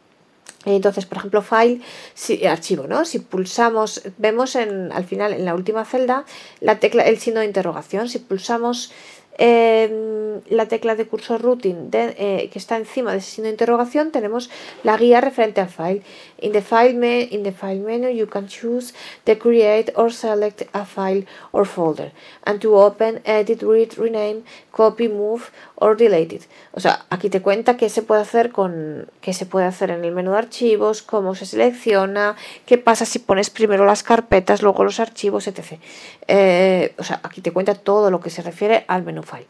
Entonces, 0.66 1.06
por 1.06 1.20
ejemplo, 1.20 1.42
file, 1.42 1.82
si, 2.14 2.46
archivo, 2.46 2.88
¿no? 2.88 3.06
Si 3.06 3.20
pulsamos, 3.20 4.02
vemos 4.18 4.56
en, 4.56 4.92
al 4.92 5.06
final, 5.06 5.34
en 5.34 5.46
la 5.46 5.56
última 5.56 5.86
celda, 5.86 6.26
la 6.60 6.80
tecla, 6.80 7.04
el 7.04 7.20
signo 7.20 7.42
de 7.42 7.46
interrogación. 7.46 8.10
Si 8.10 8.20
pulsamos 8.20 8.92
eh, 9.38 10.42
la 10.50 10.68
tecla 10.68 10.96
de 10.96 11.08
cursor 11.08 11.42
routing 11.42 11.90
eh, 11.92 12.50
que 12.52 12.60
está 12.60 12.78
encima 12.78 13.12
de 13.12 13.18
ese 13.18 13.32
signo 13.32 13.46
de 13.46 13.52
interrogación 13.52 14.12
tenemos 14.12 14.50
la 14.84 14.96
guía 14.98 15.20
referente 15.20 15.60
al 15.60 15.70
file. 15.70 16.04
In 16.40 16.54
the 16.54 17.28
in 17.32 17.44
the 17.44 17.52
file 17.52 17.82
menu 17.82 18.10
you 18.10 18.28
can 18.28 18.48
choose 18.48 18.94
to 19.26 19.38
create 19.38 19.92
or 19.96 20.12
select 20.12 20.64
a 20.74 20.86
file 20.86 21.26
or 21.52 21.66
folder 21.66 22.12
and 22.46 22.62
to 22.62 22.76
open, 22.78 23.22
edit, 23.26 23.62
read, 23.62 23.98
rename, 23.98 24.44
copy, 24.72 25.10
move 25.10 25.52
or 25.76 25.98
delete 25.98 26.36
it. 26.36 26.44
O 26.72 26.80
sea, 26.80 27.06
aquí 27.10 27.30
te 27.30 27.42
cuenta 27.42 27.78
qué 27.78 27.90
se 27.90 28.02
puede 28.02 28.22
hacer 28.22 28.52
con 28.52 29.08
qué 29.22 29.34
se 29.34 29.46
puede 29.46 29.66
hacer 29.66 29.92
en 29.92 30.04
el 30.04 30.14
menú 30.14 30.32
de 30.32 30.38
archivos, 30.38 31.02
cómo 31.02 31.36
se 31.36 31.46
selecciona, 31.46 32.36
qué 32.66 32.78
pasa 32.78 33.06
si 33.06 33.20
pones 33.20 33.50
primero 33.50 33.86
las 33.86 34.04
carpetas, 34.04 34.62
luego 34.62 34.84
los 34.84 35.00
archivos, 35.00 35.48
etc. 35.48 35.80
Eh, 36.28 36.94
o 36.98 37.04
sea, 37.04 37.20
aquí 37.24 37.42
te 37.42 37.52
cuenta 37.52 37.76
todo 37.76 38.12
lo 38.12 38.20
que 38.20 38.30
se 38.30 38.42
refiere 38.42 38.86
al 38.88 39.04
menú 39.04 39.24
file. 39.24 39.48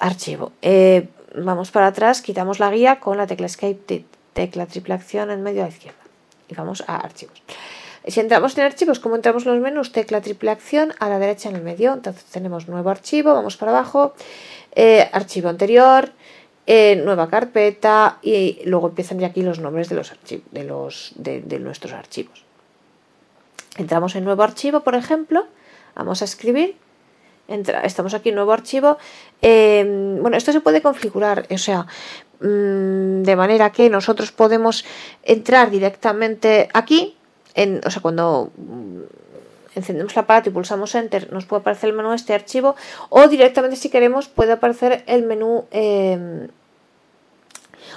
Archivo. 0.00 0.52
Eh, 0.62 1.08
vamos 1.34 1.70
para 1.70 1.88
atrás, 1.88 2.22
quitamos 2.22 2.58
la 2.60 2.70
guía 2.70 3.00
con 3.00 3.16
la 3.16 3.26
tecla 3.26 3.46
Escape, 3.46 4.04
tecla 4.32 4.66
triple 4.66 4.94
acción 4.94 5.30
en 5.30 5.42
medio 5.42 5.62
a 5.62 5.66
la 5.66 5.70
izquierda. 5.70 5.98
Y 6.48 6.54
vamos 6.54 6.84
a 6.86 6.96
archivos. 6.96 7.42
Si 8.06 8.20
entramos 8.20 8.56
en 8.58 8.64
archivos, 8.64 9.00
como 9.00 9.16
entramos 9.16 9.46
en 9.46 9.52
los 9.52 9.62
menús, 9.62 9.90
tecla 9.90 10.20
triple 10.20 10.50
acción 10.50 10.92
a 10.98 11.08
la 11.08 11.18
derecha 11.18 11.48
en 11.48 11.56
el 11.56 11.62
medio. 11.62 11.94
Entonces 11.94 12.22
tenemos 12.24 12.68
nuevo 12.68 12.90
archivo, 12.90 13.32
vamos 13.32 13.56
para 13.56 13.72
abajo, 13.72 14.14
eh, 14.74 15.08
archivo 15.12 15.48
anterior, 15.48 16.12
eh, 16.66 17.00
nueva 17.04 17.28
carpeta 17.28 18.18
y 18.22 18.60
luego 18.64 18.88
empiezan 18.88 19.18
ya 19.18 19.28
aquí 19.28 19.42
los 19.42 19.58
nombres 19.58 19.88
de 19.88 19.96
los 19.96 20.10
archivos, 20.10 20.44
de, 20.50 20.64
los, 20.64 21.12
de 21.16 21.58
nuestros 21.58 21.92
archivos. 21.92 22.44
Entramos 23.76 24.14
en 24.14 24.24
nuevo 24.24 24.42
archivo, 24.42 24.80
por 24.80 24.94
ejemplo, 24.94 25.46
vamos 25.94 26.22
a 26.22 26.24
escribir 26.24 26.76
estamos 27.48 28.14
aquí 28.14 28.30
en 28.30 28.36
nuevo 28.36 28.52
archivo. 28.52 28.98
Em, 29.42 30.20
bueno, 30.20 30.36
esto 30.36 30.52
se 30.52 30.60
puede 30.60 30.80
configurar, 30.82 31.46
o 31.50 31.58
sea, 31.58 31.86
mm, 32.40 33.22
de 33.22 33.36
manera 33.36 33.70
que 33.70 33.90
nosotros 33.90 34.32
podemos 34.32 34.84
entrar 35.22 35.70
directamente 35.70 36.68
aquí, 36.72 37.16
en, 37.54 37.80
o 37.86 37.90
sea, 37.90 38.02
cuando 38.02 38.50
encendemos 39.74 40.12
el 40.12 40.18
aparato 40.20 40.50
y 40.50 40.52
pulsamos 40.52 40.94
Enter, 40.94 41.32
nos 41.32 41.44
puede 41.46 41.60
aparecer 41.60 41.90
el 41.90 41.96
menú 41.96 42.10
de 42.10 42.16
este 42.16 42.34
archivo, 42.34 42.76
o 43.08 43.28
directamente 43.28 43.76
si 43.76 43.90
queremos 43.90 44.28
puede 44.28 44.52
aparecer 44.52 45.04
el 45.06 45.22
menú. 45.24 45.66
Em, 45.70 46.48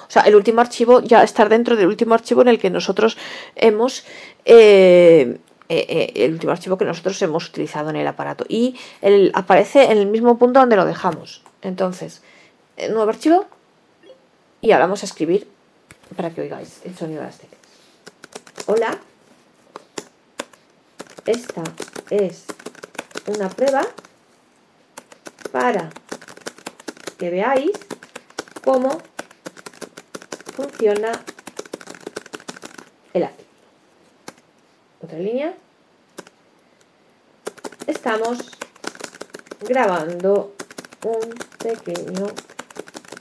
o 0.08 0.10
sea, 0.10 0.24
el 0.24 0.36
último 0.36 0.62
archivo 0.62 1.02
ya 1.02 1.24
estar 1.24 1.50
dentro 1.50 1.76
del 1.76 1.88
último 1.88 2.14
archivo 2.14 2.42
en 2.42 2.48
el 2.48 2.60
que 2.60 2.70
nosotros 2.70 3.18
hemos 3.56 4.06
eh, 4.46 5.38
eh, 5.70 5.86
eh, 5.90 6.14
el 6.24 6.34
último 6.34 6.54
archivo 6.54 6.78
que 6.78 6.86
nosotros 6.86 7.22
hemos 7.22 7.50
utilizado 7.50 7.90
en 7.90 7.98
el 7.98 8.08
aparato 8.08 8.46
y 8.48 8.78
el, 9.02 9.32
aparece 9.34 9.92
en 9.92 9.98
el 9.98 10.08
mismo 10.08 10.38
punto 10.38 10.62
donde 10.62 10.78
lo 10.78 10.86
dejamos. 10.86 11.44
Entonces, 11.62 12.22
nuevo 12.90 13.10
archivo 13.10 13.46
y 14.62 14.72
ahora 14.72 14.86
vamos 14.86 15.04
a 15.04 15.06
escribir 15.06 15.48
para 16.16 16.30
que 16.30 16.42
oigáis 16.42 16.82
el 16.86 16.96
sonido 16.96 17.20
de 17.20 17.28
las 17.28 17.38
teclas. 17.38 17.62
Hola, 18.68 18.98
esta 21.28 21.64
es 22.10 22.46
una 23.28 23.50
prueba 23.50 23.86
para 25.52 25.90
que 27.20 27.30
veáis 27.30 27.78
cómo 28.64 29.02
funciona 30.56 31.12
el 33.14 33.24
acto 33.24 33.48
otra 35.08 35.20
línea. 35.20 35.54
Estamos 37.86 38.40
grabando 39.62 40.54
un 41.06 41.30
pequeño 41.60 42.28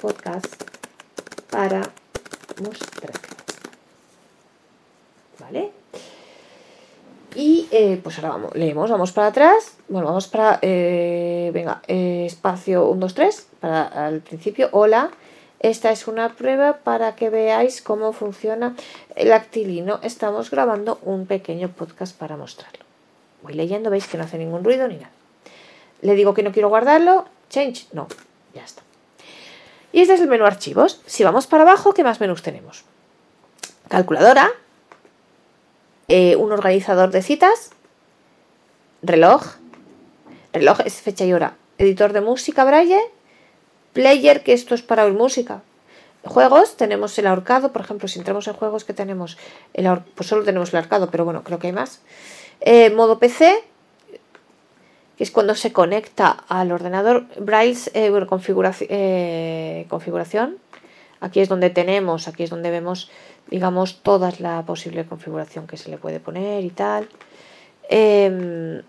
podcast 0.00 0.62
para 1.48 1.82
mostrar. 2.60 3.12
¿Vale? 5.38 5.70
Y 7.36 7.65
eh, 7.76 8.00
pues 8.02 8.16
ahora 8.16 8.30
vamos, 8.30 8.54
leemos, 8.54 8.90
vamos 8.90 9.12
para 9.12 9.26
atrás. 9.28 9.76
Bueno, 9.88 10.06
vamos 10.06 10.28
para, 10.28 10.58
eh, 10.62 11.50
venga, 11.52 11.82
eh, 11.86 12.24
espacio 12.26 12.88
1, 12.88 13.00
2, 13.00 13.14
3, 13.14 13.48
para 13.60 14.06
al 14.06 14.20
principio, 14.20 14.70
hola. 14.72 15.10
Esta 15.60 15.90
es 15.90 16.06
una 16.06 16.34
prueba 16.34 16.78
para 16.78 17.16
que 17.16 17.28
veáis 17.28 17.82
cómo 17.82 18.12
funciona 18.12 18.74
el 19.14 19.32
actilino. 19.32 20.00
Estamos 20.02 20.50
grabando 20.50 20.98
un 21.02 21.26
pequeño 21.26 21.68
podcast 21.70 22.16
para 22.16 22.36
mostrarlo. 22.36 22.84
Voy 23.42 23.54
leyendo, 23.54 23.90
veis 23.90 24.06
que 24.06 24.16
no 24.16 24.24
hace 24.24 24.38
ningún 24.38 24.64
ruido 24.64 24.88
ni 24.88 24.96
nada. 24.96 25.10
Le 26.02 26.14
digo 26.14 26.34
que 26.34 26.42
no 26.42 26.52
quiero 26.52 26.68
guardarlo. 26.68 27.26
Change. 27.50 27.88
No, 27.92 28.06
ya 28.54 28.64
está. 28.64 28.82
Y 29.92 30.00
este 30.00 30.14
es 30.14 30.20
el 30.20 30.28
menú 30.28 30.44
archivos. 30.44 31.00
Si 31.06 31.24
vamos 31.24 31.46
para 31.46 31.62
abajo, 31.62 31.94
¿qué 31.94 32.04
más 32.04 32.20
menús 32.20 32.42
tenemos? 32.42 32.84
Calculadora. 33.88 34.52
Eh, 36.08 36.36
un 36.36 36.52
organizador 36.52 37.10
de 37.10 37.22
citas. 37.22 37.70
Reloj. 39.02 39.42
Reloj 40.52 40.80
es 40.84 40.94
fecha 41.00 41.24
y 41.24 41.32
hora. 41.32 41.56
Editor 41.78 42.12
de 42.12 42.20
música 42.20 42.64
braille 42.64 43.00
Player, 43.92 44.42
que 44.42 44.52
esto 44.52 44.74
es 44.74 44.82
para 44.82 45.04
oír 45.04 45.14
música. 45.14 45.62
Juegos, 46.22 46.76
tenemos 46.76 47.18
el 47.18 47.26
ahorcado, 47.26 47.72
por 47.72 47.80
ejemplo, 47.82 48.08
si 48.08 48.18
entramos 48.18 48.46
en 48.46 48.52
juegos 48.52 48.84
que 48.84 48.92
tenemos, 48.92 49.38
el 49.74 49.88
pues 50.14 50.28
solo 50.28 50.44
tenemos 50.44 50.70
el 50.70 50.76
ahorcado, 50.76 51.10
pero 51.10 51.24
bueno, 51.24 51.42
creo 51.44 51.58
que 51.58 51.68
hay 51.68 51.72
más. 51.72 52.00
Eh, 52.60 52.90
modo 52.90 53.18
PC, 53.18 53.64
que 55.16 55.24
es 55.24 55.30
cuando 55.30 55.54
se 55.54 55.72
conecta 55.72 56.44
al 56.48 56.72
ordenador. 56.72 57.24
Braille, 57.38 57.80
eh, 57.94 58.12
eh, 58.90 59.86
configuración. 59.88 60.58
Aquí 61.20 61.40
es 61.40 61.48
donde 61.48 61.70
tenemos, 61.70 62.28
aquí 62.28 62.42
es 62.42 62.50
donde 62.50 62.70
vemos, 62.70 63.10
digamos, 63.48 64.02
toda 64.02 64.32
la 64.38 64.62
posible 64.62 65.04
configuración 65.06 65.66
que 65.66 65.76
se 65.76 65.90
le 65.90 65.98
puede 65.98 66.20
poner 66.20 66.64
y 66.64 66.70
tal. 66.70 67.08
Em, 67.88 68.82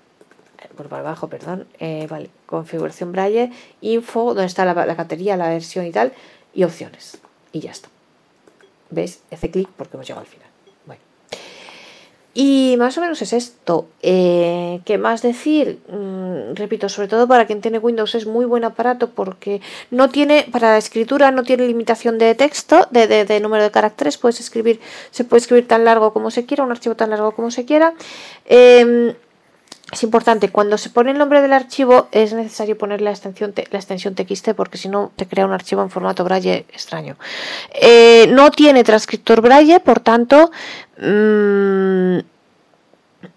por 0.75 0.93
abajo, 0.93 1.27
perdón, 1.27 1.67
eh, 1.79 2.07
vale, 2.09 2.29
configuración 2.45 3.11
Braille, 3.11 3.51
info, 3.81 4.33
donde 4.33 4.45
está 4.45 4.65
la, 4.65 4.73
la 4.73 5.37
la 5.37 5.49
versión 5.49 5.85
y 5.85 5.91
tal, 5.91 6.13
y 6.53 6.63
opciones. 6.63 7.19
Y 7.51 7.59
ya 7.59 7.71
está. 7.71 7.89
¿Ves? 8.89 9.21
Hace 9.31 9.51
clic 9.51 9.69
porque 9.75 9.97
hemos 9.97 10.07
llegado 10.07 10.21
al 10.21 10.31
final. 10.31 10.47
Bueno. 10.85 11.01
Y 12.33 12.75
más 12.77 12.97
o 12.97 13.01
menos 13.01 13.21
es 13.21 13.33
esto. 13.33 13.87
Eh, 14.01 14.79
¿Qué 14.85 14.97
más 14.97 15.21
decir? 15.21 15.79
Mm, 15.89 16.26
repito, 16.55 16.89
sobre 16.89 17.07
todo 17.07 17.27
para 17.27 17.45
quien 17.45 17.61
tiene 17.61 17.79
Windows 17.79 18.15
es 18.15 18.25
muy 18.25 18.45
buen 18.45 18.63
aparato 18.63 19.09
porque 19.09 19.61
no 19.91 20.09
tiene, 20.09 20.47
para 20.51 20.71
la 20.71 20.77
escritura 20.77 21.31
no 21.31 21.43
tiene 21.43 21.67
limitación 21.67 22.17
de 22.17 22.35
texto, 22.35 22.87
de, 22.91 23.07
de, 23.07 23.39
número 23.39 23.63
de 23.63 23.71
caracteres. 23.71 24.17
Puedes 24.17 24.39
escribir, 24.39 24.79
se 25.11 25.23
puede 25.23 25.39
escribir 25.39 25.67
tan 25.67 25.85
largo 25.85 26.13
como 26.13 26.31
se 26.31 26.45
quiera, 26.45 26.63
un 26.63 26.71
archivo 26.71 26.95
tan 26.95 27.09
largo 27.09 27.31
como 27.31 27.51
se 27.51 27.65
quiera. 27.65 27.93
Eh, 28.45 29.15
es 29.91 30.03
importante, 30.03 30.49
cuando 30.49 30.77
se 30.77 30.89
pone 30.89 31.11
el 31.11 31.17
nombre 31.17 31.41
del 31.41 31.53
archivo 31.53 32.09
es 32.11 32.33
necesario 32.33 32.77
poner 32.77 32.99
la 32.99 33.11
extensión, 33.11 33.53
la 33.55 33.79
extensión 33.79 34.15
TXT 34.15 34.49
porque 34.49 34.77
si 34.77 34.89
no 34.89 35.13
te 35.15 35.27
crea 35.27 35.45
un 35.45 35.53
archivo 35.53 35.81
en 35.81 35.89
formato 35.89 36.25
Braille 36.25 36.65
extraño. 36.73 37.15
Eh, 37.73 38.27
no 38.29 38.51
tiene 38.51 38.83
transcriptor 38.83 39.39
Braille, 39.39 39.79
por 39.79 40.01
tanto, 40.01 40.51
mm, 40.97 42.17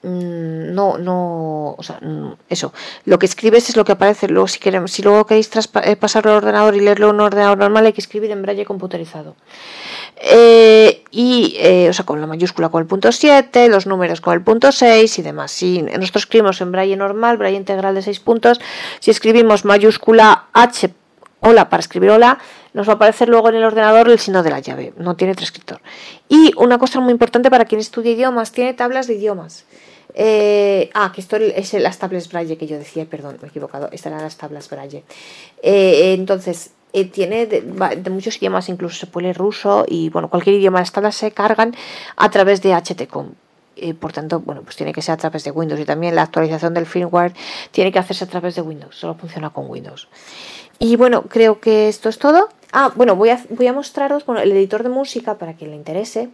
no, 0.03 0.97
no, 0.97 1.75
o 1.77 1.83
sea, 1.83 1.99
mm, 2.01 2.33
eso, 2.49 2.73
lo 3.05 3.19
que 3.19 3.27
escribes 3.27 3.69
es 3.69 3.77
lo 3.77 3.85
que 3.85 3.93
aparece. 3.93 4.29
Luego, 4.29 4.49
si 4.49 4.59
queremos, 4.59 4.93
si 4.93 5.03
luego 5.03 5.27
queréis 5.27 5.51
eh, 5.85 5.97
pasarlo 5.97 6.31
al 6.31 6.39
ordenador 6.39 6.75
y 6.75 6.81
leerlo 6.81 7.11
en 7.11 7.17
un 7.17 7.21
ordenador 7.21 7.59
normal, 7.59 7.87
hay 7.87 7.93
que 7.93 8.01
escribir 8.01 8.31
en 8.31 8.43
Braille 8.43 8.65
computerizado. 8.65 9.37
Eh, 10.17 11.05
y, 11.11 11.57
eh, 11.59 11.89
o 11.91 11.93
sea, 11.93 12.07
con 12.07 12.21
la 12.21 12.27
mayúscula 12.27 12.71
con 12.71 12.81
el 12.83 12.87
punto 12.87 13.13
7, 13.13 13.69
los 13.69 13.87
números 13.87 14.21
con 14.21 14.35
el 14.35 14.43
punto 14.43 14.73
6 14.73 15.19
y 15.19 15.23
demás. 15.23 15.51
Si 15.51 15.83
nosotros 15.83 16.25
escribimos 16.25 16.61
en 16.61 16.73
braille 16.73 16.97
normal, 16.97 17.37
braille 17.37 17.59
integral 17.59 17.95
de 17.95 18.03
6 18.03 18.21
puntos, 18.21 18.61
si 19.01 19.11
escribimos 19.11 19.65
mayúscula 19.65 20.47
H 20.53 20.95
hola, 21.41 21.69
para 21.69 21.81
escribir 21.81 22.11
hola, 22.11 22.39
nos 22.75 22.87
va 22.87 22.93
a 22.93 22.97
aparecer 22.97 23.29
luego 23.29 23.49
en 23.49 23.57
el 23.57 23.65
ordenador 23.65 24.09
el 24.09 24.19
signo 24.19 24.43
de 24.43 24.51
la 24.51 24.61
llave, 24.61 24.93
no 24.97 25.17
tiene 25.17 25.35
transcriptor. 25.35 25.81
Y 26.29 26.53
una 26.57 26.79
cosa 26.79 27.01
muy 27.01 27.13
importante 27.13 27.51
para 27.51 27.65
quien 27.65 27.81
estudia 27.81 28.13
idiomas, 28.13 28.53
tiene 28.53 28.75
tablas 28.75 29.07
de 29.07 29.15
idiomas. 29.15 29.65
Eh, 30.15 30.91
ah, 30.95 31.13
que 31.15 31.21
esto 31.21 31.37
es 31.37 31.73
las 31.75 31.99
tablas 31.99 32.29
Braille 32.29 32.57
que 32.57 32.67
yo 32.67 32.79
decía, 32.79 33.05
perdón, 33.05 33.39
me 33.41 33.49
he 33.49 33.51
equivocado, 33.51 33.89
estas 33.93 34.13
eran 34.13 34.23
las 34.23 34.37
tablas 34.37 34.69
Braille. 34.69 35.05
Eh, 35.63 36.15
entonces, 36.15 36.71
eh, 36.93 37.05
tiene 37.05 37.47
de, 37.47 37.63
muchos 38.11 38.37
idiomas, 38.39 38.69
incluso 38.69 38.99
se 38.99 39.07
puede 39.07 39.33
ruso 39.33 39.85
y 39.87 40.11
bueno, 40.11 40.29
cualquier 40.29 40.57
idioma, 40.57 40.81
las 40.81 40.93
tablas 40.93 41.17
se 41.17 41.31
cargan 41.33 41.75
a 42.17 42.31
través 42.31 42.63
de 42.63 42.75
HTCOM. 42.75 43.33
por 43.99 44.13
tanto, 44.13 44.41
bueno, 44.41 44.63
pues 44.63 44.77
tiene 44.77 44.93
que 44.93 45.03
ser 45.03 45.15
a 45.15 45.17
través 45.17 45.45
de 45.45 45.53
Windows 45.53 45.81
y 45.81 45.85
también 45.85 46.15
la 46.15 46.23
actualización 46.23 46.75
del 46.75 46.87
firmware 46.87 47.33
tiene 47.71 47.93
que 47.93 47.99
hacerse 47.99 48.25
a 48.25 48.29
través 48.29 48.55
de 48.57 48.63
Windows, 48.63 48.97
solo 48.97 49.15
funciona 49.15 49.51
con 49.51 49.71
Windows. 49.71 50.09
Y 50.79 50.97
bueno, 50.97 51.23
creo 51.23 51.61
que 51.61 51.89
esto 51.89 52.09
es 52.09 52.19
todo. 52.19 52.49
Ah, 52.73 52.93
bueno, 52.95 53.15
voy 53.17 53.31
a, 53.31 53.73
mostraros 53.73 54.25
el 54.29 54.53
editor 54.53 54.83
de 54.83 54.89
música 54.89 55.37
para 55.37 55.55
quien 55.55 55.71
le 55.71 55.77
interese. 55.77 56.31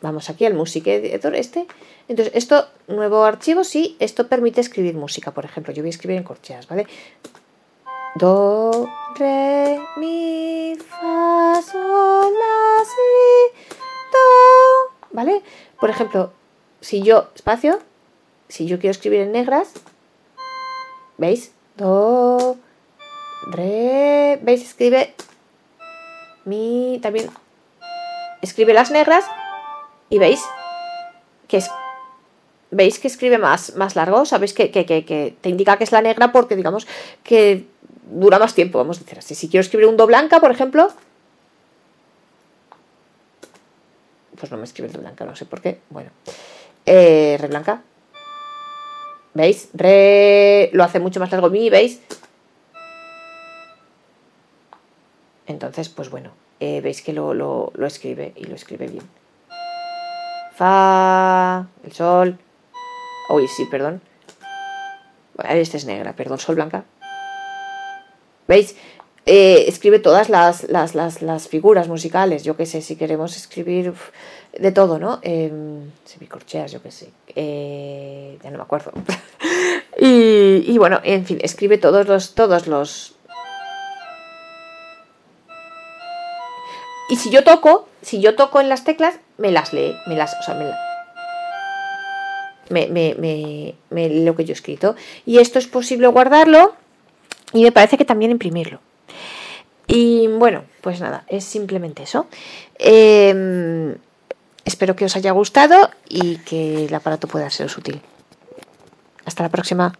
Vamos 0.00 0.30
aquí 0.30 0.44
al 0.44 0.54
Music 0.54 0.86
Editor 0.86 1.34
este. 1.34 1.66
Entonces, 2.08 2.34
esto, 2.34 2.66
nuevo 2.88 3.24
archivo, 3.24 3.64
sí, 3.64 3.96
esto 3.98 4.28
permite 4.28 4.60
escribir 4.60 4.94
música, 4.94 5.32
por 5.32 5.44
ejemplo. 5.44 5.72
Yo 5.72 5.82
voy 5.82 5.88
a 5.88 5.90
escribir 5.90 6.16
en 6.16 6.24
corcheas, 6.24 6.68
¿vale? 6.68 6.86
Do, 8.14 8.88
re, 9.16 9.78
mi, 9.96 10.76
fa, 10.76 11.60
sol, 11.62 12.32
la, 12.32 12.84
si, 12.84 13.60
do. 14.12 15.08
¿Vale? 15.10 15.42
Por 15.80 15.90
ejemplo, 15.90 16.32
si 16.80 17.02
yo, 17.02 17.28
espacio, 17.34 17.80
si 18.48 18.66
yo 18.66 18.78
quiero 18.78 18.92
escribir 18.92 19.20
en 19.20 19.32
negras, 19.32 19.72
¿veis? 21.18 21.52
Do, 21.76 22.56
re, 23.50 24.38
¿veis? 24.42 24.62
Escribe 24.62 25.14
mi, 26.44 27.00
también 27.02 27.28
escribe 28.40 28.72
las 28.72 28.90
negras 28.90 29.24
y 30.10 30.18
veis 30.18 30.42
que 31.48 31.58
es 31.58 31.70
veis 32.70 32.98
que 32.98 33.08
escribe 33.08 33.38
más, 33.38 33.76
más 33.76 33.96
largo, 33.96 34.24
sabéis 34.24 34.52
que, 34.52 34.70
que, 34.70 35.36
te 35.40 35.48
indica 35.48 35.78
que 35.78 35.84
es 35.84 35.92
la 35.92 36.02
negra 36.02 36.32
porque 36.32 36.56
digamos 36.56 36.86
que 37.22 37.66
dura 38.10 38.38
más 38.38 38.54
tiempo, 38.54 38.78
vamos 38.78 38.98
a 38.98 39.00
decir 39.00 39.18
así. 39.18 39.34
Si 39.34 39.48
quiero 39.48 39.62
escribir 39.62 39.86
un 39.86 39.96
do 39.96 40.06
blanca, 40.06 40.40
por 40.40 40.50
ejemplo, 40.50 40.88
pues 44.38 44.50
no 44.50 44.58
me 44.58 44.64
escribe 44.64 44.88
el 44.88 44.92
do 44.92 45.00
blanca, 45.00 45.24
no 45.24 45.36
sé 45.36 45.46
por 45.46 45.60
qué. 45.60 45.80
Bueno, 45.90 46.10
eh, 46.84 47.36
re 47.40 47.48
blanca. 47.48 47.82
¿Veis? 49.34 49.68
Re 49.74 50.70
lo 50.72 50.82
hace 50.84 50.98
mucho 50.98 51.20
más 51.20 51.30
largo 51.30 51.50
mi, 51.50 51.68
¿veis? 51.68 52.00
Entonces, 55.46 55.88
pues 55.88 56.10
bueno, 56.10 56.30
eh, 56.58 56.80
veis 56.80 57.02
que 57.02 57.12
lo, 57.12 57.34
lo, 57.34 57.72
lo 57.74 57.86
escribe 57.86 58.32
y 58.34 58.44
lo 58.44 58.54
escribe 58.54 58.88
bien. 58.88 59.04
Fa, 60.56 61.66
el 61.84 61.92
sol. 61.92 62.38
Uy, 63.28 63.46
sí, 63.46 63.66
perdón. 63.66 64.00
Este 65.48 65.76
es 65.76 65.84
negra, 65.84 66.14
perdón, 66.14 66.38
sol 66.38 66.54
blanca. 66.54 66.84
¿Veis? 68.48 68.74
Eh, 69.26 69.64
escribe 69.66 69.98
todas 69.98 70.28
las, 70.28 70.62
las, 70.70 70.94
las, 70.94 71.48
figuras 71.48 71.88
musicales, 71.88 72.44
yo 72.44 72.56
qué 72.56 72.64
sé, 72.64 72.80
si 72.80 72.94
queremos 72.94 73.36
escribir 73.36 73.92
de 74.56 74.70
todo, 74.70 75.00
¿no? 75.00 75.18
Eh, 75.22 75.50
semicorcheas, 76.04 76.70
yo 76.70 76.80
qué 76.80 76.92
sé. 76.92 77.10
Eh, 77.34 78.38
ya 78.42 78.50
no 78.50 78.58
me 78.58 78.62
acuerdo. 78.62 78.92
y, 80.00 80.64
y, 80.64 80.78
bueno, 80.78 81.00
en 81.02 81.26
fin, 81.26 81.38
escribe 81.42 81.76
todos 81.76 82.06
los, 82.06 82.34
todos 82.34 82.68
los. 82.68 83.16
Y 87.10 87.16
si 87.16 87.30
yo 87.30 87.42
toco, 87.42 87.88
si 88.06 88.20
yo 88.20 88.36
toco 88.36 88.60
en 88.60 88.68
las 88.68 88.84
teclas, 88.84 89.18
me 89.36 89.50
las 89.50 89.72
lee, 89.72 89.96
me 90.06 90.14
las, 90.14 90.36
o 90.38 90.42
sea, 90.44 90.54
me, 90.54 90.70
me, 92.70 92.86
me, 93.16 93.74
me, 93.90 94.08
lee 94.08 94.24
lo 94.24 94.36
que 94.36 94.44
yo 94.44 94.52
he 94.52 94.54
escrito. 94.54 94.94
Y 95.24 95.38
esto 95.38 95.58
es 95.58 95.66
posible 95.66 96.06
guardarlo 96.06 96.76
y 97.52 97.64
me 97.64 97.72
parece 97.72 97.98
que 97.98 98.04
también 98.04 98.30
imprimirlo. 98.30 98.78
Y 99.88 100.28
bueno, 100.28 100.62
pues 100.82 101.00
nada, 101.00 101.24
es 101.26 101.42
simplemente 101.42 102.04
eso. 102.04 102.28
Em, 102.78 103.96
espero 104.64 104.94
que 104.94 105.06
os 105.06 105.16
haya 105.16 105.32
gustado 105.32 105.90
y 106.08 106.36
que 106.38 106.84
el 106.84 106.94
aparato 106.94 107.26
pueda 107.26 107.50
seros 107.50 107.76
útil. 107.76 108.00
Hasta 109.24 109.42
la 109.42 109.48
próxima. 109.48 109.98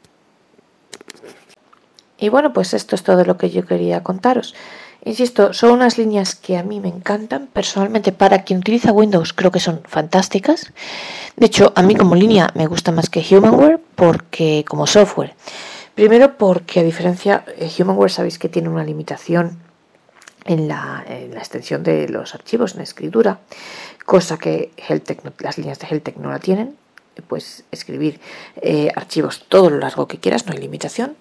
Y 2.18 2.28
bueno, 2.28 2.52
pues 2.52 2.72
esto 2.72 2.94
es 2.94 3.02
todo 3.02 3.24
lo 3.24 3.36
que 3.36 3.50
yo 3.50 3.66
quería 3.66 4.04
contaros. 4.04 4.54
Insisto, 5.06 5.52
son 5.52 5.70
unas 5.70 5.98
líneas 5.98 6.34
que 6.34 6.56
a 6.56 6.64
mí 6.64 6.80
me 6.80 6.88
encantan. 6.88 7.46
Personalmente, 7.46 8.10
para 8.10 8.42
quien 8.42 8.58
utiliza 8.58 8.90
Windows, 8.90 9.32
creo 9.32 9.52
que 9.52 9.60
son 9.60 9.82
fantásticas. 9.84 10.72
De 11.36 11.46
hecho, 11.46 11.72
a 11.76 11.82
mí 11.82 11.94
como 11.94 12.16
línea 12.16 12.50
me 12.56 12.66
gusta 12.66 12.90
más 12.90 13.08
que 13.08 13.20
Humanware 13.20 13.78
porque 13.94 14.64
como 14.68 14.84
software. 14.88 15.36
Primero 15.94 16.36
porque 16.36 16.80
a 16.80 16.82
diferencia, 16.82 17.44
eh, 17.56 17.70
Humanware 17.78 18.10
sabéis 18.10 18.40
que 18.40 18.48
tiene 18.48 18.68
una 18.68 18.82
limitación 18.82 19.60
en 20.44 20.66
la, 20.66 21.04
en 21.06 21.32
la 21.32 21.38
extensión 21.38 21.84
de 21.84 22.08
los 22.08 22.34
archivos 22.34 22.74
en 22.74 22.80
escritura, 22.80 23.38
cosa 24.06 24.38
que 24.38 24.72
las 25.38 25.56
líneas 25.56 25.78
de 25.78 25.86
Heltec 25.86 26.16
no 26.16 26.30
la 26.30 26.40
tienen 26.40 26.74
pues 27.22 27.64
escribir 27.70 28.20
eh, 28.62 28.90
archivos 28.94 29.44
todo 29.48 29.70
lo 29.70 29.78
largo 29.78 30.06
que 30.06 30.18
quieras, 30.18 30.46
no 30.46 30.52
hay 30.52 30.58
limitación. 30.58 31.16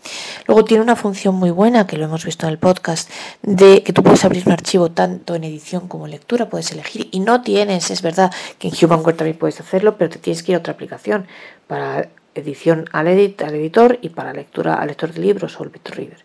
Luego 0.48 0.66
tiene 0.66 0.84
una 0.84 0.96
función 0.96 1.36
muy 1.36 1.52
buena 1.52 1.88
que 1.88 1.98
lo 1.98 2.06
hemos 2.06 2.26
visto 2.26 2.46
en 2.46 2.54
el 2.54 2.60
podcast 2.60 3.10
de 3.42 3.84
que 3.84 3.94
tú 3.94 4.04
puedes 4.04 4.26
abrir 4.26 4.44
un 4.46 4.54
archivo 4.54 4.92
tanto 4.92 5.36
en 5.36 5.44
edición 5.44 5.88
como 5.88 6.06
en 6.06 6.12
lectura, 6.12 6.50
puedes 6.50 6.72
elegir 6.72 7.10
y 7.12 7.20
no 7.20 7.42
tienes, 7.42 7.92
es 7.92 8.02
verdad 8.02 8.32
que 8.60 8.68
en 8.68 8.74
HumanWare 8.74 9.18
también 9.18 9.38
puedes 9.38 9.60
hacerlo, 9.60 9.98
pero 9.98 10.10
te 10.10 10.20
tienes 10.20 10.44
que 10.44 10.52
ir 10.52 10.56
a 10.58 10.60
otra 10.60 10.74
aplicación 10.74 11.28
para 11.68 12.10
edición 12.36 12.86
al, 12.92 13.08
edit, 13.08 13.42
al 13.42 13.56
editor 13.56 13.98
y 14.02 14.10
para 14.10 14.34
lectura 14.34 14.76
al 14.76 14.88
lector 14.88 15.14
de 15.14 15.22
libros 15.22 15.60
o 15.60 15.64
el 15.64 15.70
BitReader. 15.70 16.24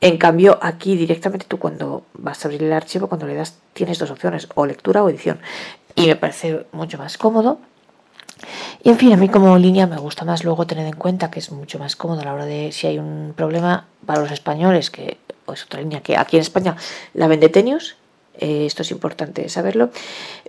En 0.00 0.18
cambio, 0.18 0.58
aquí 0.60 0.96
directamente 0.96 1.46
tú 1.48 1.58
cuando 1.58 2.04
vas 2.12 2.44
a 2.44 2.48
abrir 2.48 2.62
el 2.62 2.72
archivo, 2.72 3.08
cuando 3.08 3.26
le 3.26 3.34
das, 3.34 3.58
tienes 3.72 3.98
dos 3.98 4.10
opciones, 4.10 4.48
o 4.54 4.66
lectura 4.66 5.02
o 5.02 5.08
edición. 5.08 5.38
Y 5.94 6.06
me 6.06 6.16
parece 6.16 6.66
mucho 6.72 6.98
más 6.98 7.16
cómodo 7.16 7.58
y 8.82 8.90
en 8.90 8.98
fin, 8.98 9.12
a 9.12 9.16
mí 9.16 9.28
como 9.28 9.56
línea 9.58 9.86
me 9.86 9.98
gusta 9.98 10.24
más 10.24 10.44
luego 10.44 10.66
tener 10.66 10.86
en 10.86 10.96
cuenta 10.96 11.30
que 11.30 11.38
es 11.38 11.50
mucho 11.50 11.78
más 11.78 11.96
cómodo 11.96 12.20
a 12.20 12.24
la 12.24 12.34
hora 12.34 12.46
de 12.46 12.72
si 12.72 12.86
hay 12.86 12.98
un 12.98 13.32
problema 13.36 13.86
para 14.06 14.20
los 14.20 14.30
españoles, 14.30 14.90
que 14.90 15.18
es 15.52 15.64
otra 15.64 15.80
línea 15.80 16.00
que 16.00 16.16
aquí 16.16 16.36
en 16.36 16.42
España 16.42 16.76
la 17.12 17.28
vende 17.28 17.48
Tenios, 17.48 17.96
eh, 18.38 18.66
esto 18.66 18.82
es 18.82 18.90
importante 18.90 19.48
saberlo, 19.48 19.90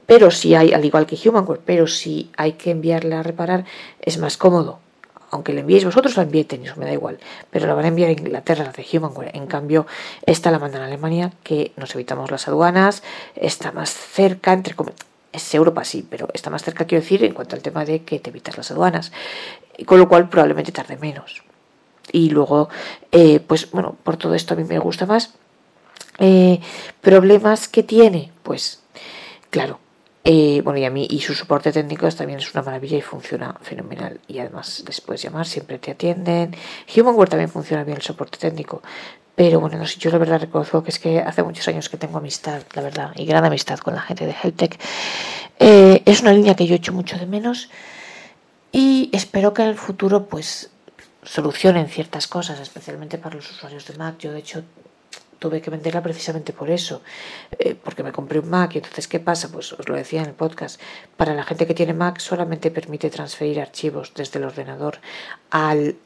pero 0.06 0.32
si 0.32 0.56
hay, 0.56 0.74
al 0.74 0.86
igual 0.86 1.06
que 1.06 1.18
Humanware, 1.18 1.62
pero 1.66 1.88
si 1.88 2.32
hay 2.38 2.54
que 2.54 2.72
enviarla 2.72 3.20
a 3.20 3.24
reparar, 3.24 3.66
es 4.02 4.18
más 4.18 4.38
cómodo. 4.38 4.80
Aunque 5.32 5.54
la 5.54 5.62
enviéis 5.62 5.84
vosotros, 5.84 6.16
la 6.18 6.24
envíe 6.24 6.46
Tenios, 6.46 6.78
me 6.78 6.86
da 6.86 6.94
igual, 6.94 7.20
pero 7.50 7.68
la 7.68 7.74
van 7.74 7.86
a 7.86 7.88
enviar 7.90 8.10
a 8.10 8.14
Inglaterra, 8.14 8.72
de 8.72 8.86
Humanware. 8.98 9.32
En 9.36 9.48
cambio, 9.48 9.86
esta 10.26 10.50
la 10.50 10.60
mandan 10.60 10.84
a 10.84 10.86
Alemania, 10.86 11.34
que 11.44 11.74
nos 11.76 11.94
evitamos 11.96 12.32
las 12.32 12.48
aduanas, 12.48 13.04
está 13.36 13.72
más 13.72 13.90
cerca, 13.90 14.54
entre 14.54 14.76
comillas 14.76 15.15
es 15.36 15.54
Europa, 15.54 15.84
sí, 15.84 16.06
pero 16.10 16.28
está 16.34 16.50
más 16.50 16.64
cerca, 16.64 16.86
quiero 16.86 17.02
decir, 17.02 17.24
en 17.24 17.34
cuanto 17.34 17.56
al 17.56 17.62
tema 17.62 17.86
de 17.86 18.04
que 18.04 18.20
te 18.20 18.30
evitas 18.30 18.58
las 18.58 18.72
aduanas. 18.72 19.12
Con 19.86 20.00
lo 20.00 20.08
cual 20.08 20.30
probablemente 20.30 20.72
tarde 20.72 20.98
menos. 20.98 21.44
Y 22.12 22.30
luego, 22.30 22.70
eh, 23.12 23.40
pues 23.40 23.72
bueno, 23.72 23.98
por 24.04 24.18
todo 24.18 24.36
esto 24.36 24.54
a 24.54 24.58
mí 24.58 24.64
me 24.64 24.80
gusta 24.80 25.06
más. 25.06 25.34
Eh, 26.20 26.60
¿Problemas 27.02 27.68
que 27.68 27.84
tiene? 27.84 28.32
Pues, 28.44 28.82
claro. 29.50 29.80
Eh, 30.28 30.62
bueno, 30.64 30.80
y 30.80 30.86
a 30.86 30.90
mí, 30.90 31.08
y 31.08 31.20
su 31.20 31.36
soporte 31.36 31.72
técnico 31.72 32.10
también 32.10 32.40
es 32.40 32.52
una 32.52 32.64
maravilla 32.64 32.98
y 32.98 33.02
funciona 33.02 33.56
fenomenal. 33.62 34.20
Y 34.28 34.40
además 34.40 34.84
les 34.88 35.00
puedes 35.00 35.22
llamar, 35.22 35.46
siempre 35.46 35.78
te 35.78 35.92
atienden. 35.92 36.56
Humanware 36.96 37.30
también 37.30 37.50
funciona 37.50 37.84
bien 37.84 37.98
el 37.98 38.04
soporte 38.04 38.40
técnico. 38.40 38.82
Pero 39.36 39.60
bueno, 39.60 39.78
no 39.78 39.86
sé, 39.86 40.00
yo 40.00 40.10
la 40.10 40.18
verdad 40.18 40.40
reconozco 40.42 40.82
que 40.84 40.90
es 40.90 40.98
que 40.98 41.20
hace 41.20 41.44
muchos 41.44 41.68
años 41.68 41.90
que 41.90 41.98
tengo 41.98 42.18
amistad, 42.18 42.64
la 42.74 42.82
verdad, 42.82 43.12
y 43.16 43.26
gran 43.26 43.46
amistad 43.46 43.78
con 43.80 43.94
la 43.94 44.02
gente 44.02 44.26
de 44.26 44.34
Heltec. 44.34 44.80
Eh, 45.60 46.02
es 46.06 46.22
una 46.22 46.34
línea 46.34 46.56
que 46.56 46.66
yo 46.66 46.76
echo 46.76 46.92
mucho 46.92 47.18
de 47.18 47.28
menos 47.28 47.70
y 48.72 49.10
espero 49.14 49.54
que 49.54 49.62
en 49.62 49.70
el 49.70 49.76
futuro 49.76 50.26
pues 50.26 50.72
solucionen 51.24 51.88
ciertas 51.88 52.28
cosas, 52.28 52.60
especialmente 52.60 53.18
para 53.18 53.36
los 53.36 53.52
usuarios 53.52 53.86
de 53.86 53.96
Mac. 53.96 54.18
Yo 54.20 54.32
de 54.32 54.40
hecho 54.40 54.64
tuve 55.46 55.62
que 55.62 55.70
venderla 55.70 56.02
precisamente 56.02 56.54
por 56.54 56.72
eso, 56.72 57.04
eh, 57.60 57.76
porque 57.76 58.02
me 58.02 58.12
compré 58.12 58.40
un 58.40 58.50
Mac 58.50 58.74
y 58.74 58.80
entonces 58.80 59.08
¿qué 59.08 59.20
pasa? 59.20 59.52
Pues 59.52 59.74
os 59.74 59.88
lo 59.88 59.96
decía 59.96 60.22
en 60.24 60.30
el 60.30 60.34
podcast, 60.34 60.82
para 61.18 61.36
la 61.36 61.44
gente 61.44 61.68
que 61.68 61.76
tiene 61.76 61.94
Mac 61.94 62.20
solamente 62.20 62.72
permite 62.72 63.12
transferir 63.12 63.62
archivos 63.62 64.12
desde 64.16 64.40
el 64.40 64.46
ordenador 64.46 64.98
al 65.52 65.98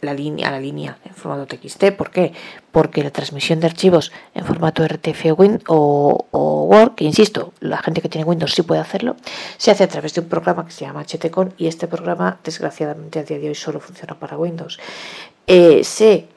la 0.00 0.14
línea, 0.14 0.48
a 0.48 0.50
la 0.52 0.60
línea 0.60 0.98
en 1.04 1.14
formato 1.14 1.46
TXT. 1.46 1.92
¿Por 1.96 2.10
qué? 2.10 2.32
Porque 2.70 3.02
la 3.02 3.10
transmisión 3.10 3.58
de 3.58 3.66
archivos 3.66 4.12
en 4.34 4.44
formato 4.44 4.86
RTF 4.86 5.24
o, 5.68 6.26
Word, 6.70 6.94
que 6.94 7.04
insisto, 7.04 7.54
la 7.60 7.78
gente 7.78 8.02
que 8.02 8.08
tiene 8.08 8.24
Windows 8.24 8.52
sí 8.52 8.62
puede 8.62 8.80
hacerlo, 8.82 9.16
se 9.56 9.70
hace 9.70 9.82
a 9.82 9.88
través 9.88 10.14
de 10.14 10.20
un 10.20 10.28
programa 10.28 10.64
que 10.66 10.72
se 10.72 10.84
llama 10.84 11.04
HTCON 11.04 11.54
y 11.56 11.66
este 11.66 11.88
programa 11.88 12.38
desgraciadamente 12.44 13.18
a 13.18 13.22
día 13.24 13.38
de 13.38 13.48
hoy 13.48 13.54
solo 13.54 13.80
funciona 13.80 14.14
para 14.18 14.36
Windows. 14.36 14.78
Eh, 15.46 15.82
se 15.84 16.28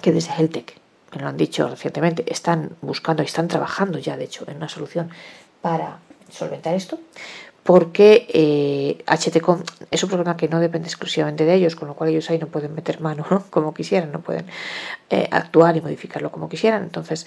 que 0.00 0.12
desde 0.12 0.32
Heltec, 0.32 0.78
me 1.14 1.20
lo 1.20 1.28
han 1.28 1.36
dicho 1.36 1.68
recientemente, 1.68 2.24
están 2.26 2.70
buscando 2.80 3.22
y 3.22 3.26
están 3.26 3.48
trabajando 3.48 3.98
ya, 3.98 4.16
de 4.16 4.24
hecho, 4.24 4.44
en 4.48 4.56
una 4.56 4.68
solución 4.68 5.10
para 5.60 5.98
solventar 6.30 6.74
esto, 6.74 6.98
porque 7.62 8.28
eh, 8.32 9.04
HTCOM 9.06 9.62
es 9.90 10.02
un 10.02 10.08
programa 10.08 10.36
que 10.36 10.48
no 10.48 10.60
depende 10.60 10.86
exclusivamente 10.86 11.44
de 11.44 11.54
ellos, 11.54 11.74
con 11.74 11.88
lo 11.88 11.94
cual 11.94 12.10
ellos 12.10 12.30
ahí 12.30 12.38
no 12.38 12.46
pueden 12.46 12.74
meter 12.74 13.00
mano 13.00 13.44
como 13.50 13.74
quisieran, 13.74 14.12
no 14.12 14.20
pueden 14.20 14.46
eh, 15.10 15.28
actuar 15.30 15.76
y 15.76 15.80
modificarlo 15.80 16.30
como 16.30 16.48
quisieran. 16.48 16.84
Entonces, 16.84 17.26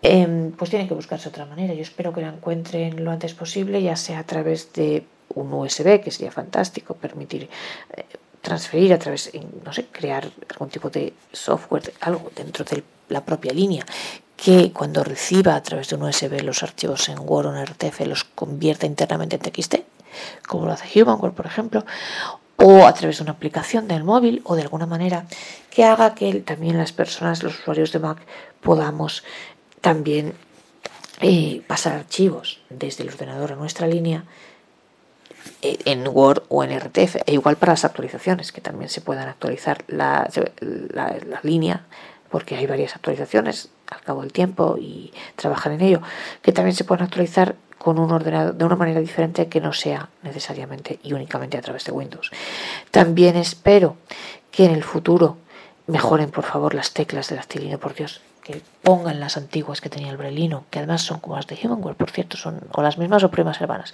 em, 0.00 0.52
pues 0.52 0.70
tienen 0.70 0.86
que 0.86 0.94
buscarse 0.94 1.28
otra 1.28 1.44
manera. 1.44 1.74
Yo 1.74 1.82
espero 1.82 2.12
que 2.12 2.20
la 2.20 2.28
encuentren 2.28 3.04
lo 3.04 3.10
antes 3.10 3.34
posible, 3.34 3.82
ya 3.82 3.96
sea 3.96 4.20
a 4.20 4.24
través 4.24 4.72
de 4.74 5.04
un 5.34 5.52
USB, 5.52 6.00
que 6.00 6.12
sería 6.12 6.30
fantástico, 6.30 6.94
permitir 6.94 7.48
eh, 7.96 8.04
transferir 8.42 8.92
a 8.92 8.98
través, 8.98 9.32
no 9.64 9.72
sé, 9.72 9.86
crear 9.86 10.30
algún 10.50 10.68
tipo 10.68 10.88
de 10.90 11.14
software, 11.32 11.92
algo 12.00 12.30
dentro 12.36 12.64
de 12.64 12.84
la 13.08 13.24
propia 13.24 13.52
línea 13.52 13.84
que 14.36 14.72
cuando 14.72 15.04
reciba 15.04 15.54
a 15.54 15.62
través 15.62 15.88
de 15.88 15.96
un 15.96 16.02
USB 16.02 16.42
los 16.42 16.62
archivos 16.62 17.08
en 17.08 17.18
Word 17.20 17.46
o 17.46 17.56
en 17.56 17.64
RTF 17.64 18.00
los 18.06 18.24
convierta 18.24 18.86
internamente 18.86 19.36
en 19.36 19.42
TXT, 19.42 19.76
como 20.46 20.66
lo 20.66 20.72
hace 20.72 21.02
Humanware, 21.02 21.32
por 21.32 21.46
ejemplo, 21.46 21.84
o 22.56 22.86
a 22.86 22.94
través 22.94 23.18
de 23.18 23.22
una 23.22 23.32
aplicación 23.32 23.88
del 23.88 24.04
móvil 24.04 24.42
o 24.44 24.54
de 24.56 24.62
alguna 24.62 24.86
manera 24.86 25.26
que 25.70 25.84
haga 25.84 26.14
que 26.14 26.32
también 26.40 26.78
las 26.78 26.92
personas, 26.92 27.42
los 27.42 27.58
usuarios 27.58 27.92
de 27.92 27.98
Mac, 27.98 28.18
podamos 28.60 29.24
también 29.80 30.34
eh, 31.20 31.62
pasar 31.66 31.94
archivos 31.94 32.60
desde 32.70 33.02
el 33.02 33.10
ordenador 33.10 33.52
a 33.52 33.56
nuestra 33.56 33.86
línea 33.86 34.24
eh, 35.62 35.78
en 35.84 36.06
Word 36.06 36.44
o 36.48 36.64
en 36.64 36.78
RTF, 36.78 37.16
e 37.26 37.32
igual 37.34 37.56
para 37.56 37.72
las 37.72 37.84
actualizaciones, 37.84 38.52
que 38.52 38.60
también 38.60 38.88
se 38.88 39.00
puedan 39.00 39.28
actualizar 39.28 39.84
la, 39.88 40.28
la, 40.60 41.16
la 41.26 41.40
línea 41.42 41.84
porque 42.30 42.56
hay 42.56 42.66
varias 42.66 42.96
actualizaciones 42.96 43.68
al 43.90 44.00
cabo 44.00 44.22
del 44.22 44.32
tiempo 44.32 44.76
y 44.78 45.12
trabajar 45.36 45.72
en 45.72 45.80
ello, 45.80 46.00
que 46.42 46.52
también 46.52 46.74
se 46.74 46.84
pueden 46.84 47.04
actualizar 47.04 47.56
con 47.78 47.98
un 47.98 48.10
ordenador 48.12 48.54
de 48.54 48.64
una 48.64 48.76
manera 48.76 49.00
diferente 49.00 49.48
que 49.48 49.60
no 49.60 49.72
sea 49.72 50.08
necesariamente 50.22 50.98
y 51.02 51.12
únicamente 51.12 51.58
a 51.58 51.60
través 51.60 51.84
de 51.84 51.92
Windows. 51.92 52.30
También 52.90 53.36
espero 53.36 53.96
que 54.50 54.64
en 54.64 54.70
el 54.70 54.82
futuro 54.82 55.36
mejoren 55.86 56.30
por 56.30 56.44
favor 56.44 56.74
las 56.74 56.92
teclas 56.92 57.28
del 57.28 57.38
actilino, 57.38 57.78
por 57.78 57.94
Dios, 57.94 58.22
que 58.42 58.62
pongan 58.82 59.20
las 59.20 59.36
antiguas 59.36 59.80
que 59.80 59.90
tenía 59.90 60.10
el 60.10 60.16
Brelino, 60.16 60.64
que 60.70 60.78
además 60.78 61.02
son 61.02 61.20
como 61.20 61.36
las 61.36 61.46
de 61.46 61.58
Humanware, 61.62 61.96
por 61.96 62.10
cierto, 62.10 62.36
son 62.36 62.60
o 62.72 62.82
las 62.82 62.96
mismas 62.96 63.22
o 63.22 63.30
primas 63.30 63.60
hermanas, 63.60 63.92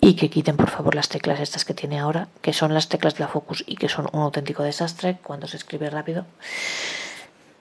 y 0.00 0.14
que 0.14 0.30
quiten 0.30 0.56
por 0.56 0.70
favor 0.70 0.94
las 0.94 1.08
teclas 1.08 1.40
estas 1.40 1.64
que 1.64 1.74
tiene 1.74 1.98
ahora, 1.98 2.28
que 2.40 2.52
son 2.52 2.72
las 2.72 2.88
teclas 2.88 3.14
de 3.14 3.20
la 3.20 3.28
Focus 3.28 3.64
y 3.66 3.76
que 3.76 3.88
son 3.88 4.08
un 4.12 4.22
auténtico 4.22 4.62
desastre 4.62 5.18
cuando 5.22 5.46
se 5.46 5.56
escribe 5.56 5.90
rápido 5.90 6.26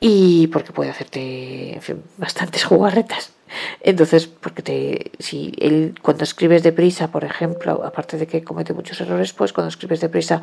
y 0.05 0.47
porque 0.47 0.73
puede 0.73 0.89
hacerte 0.89 1.79
bastantes 2.17 2.65
jugarretas. 2.65 3.31
Entonces, 3.79 4.27
porque 4.27 4.61
te, 4.61 5.11
si 5.17 5.53
él, 5.57 5.95
cuando 6.01 6.25
escribes 6.25 6.61
deprisa, 6.61 7.07
por 7.07 7.23
ejemplo, 7.23 7.85
aparte 7.85 8.17
de 8.17 8.27
que 8.27 8.43
comete 8.43 8.73
muchos 8.73 8.99
errores, 8.99 9.31
pues 9.31 9.53
cuando 9.53 9.69
escribes 9.69 10.01
deprisa 10.01 10.41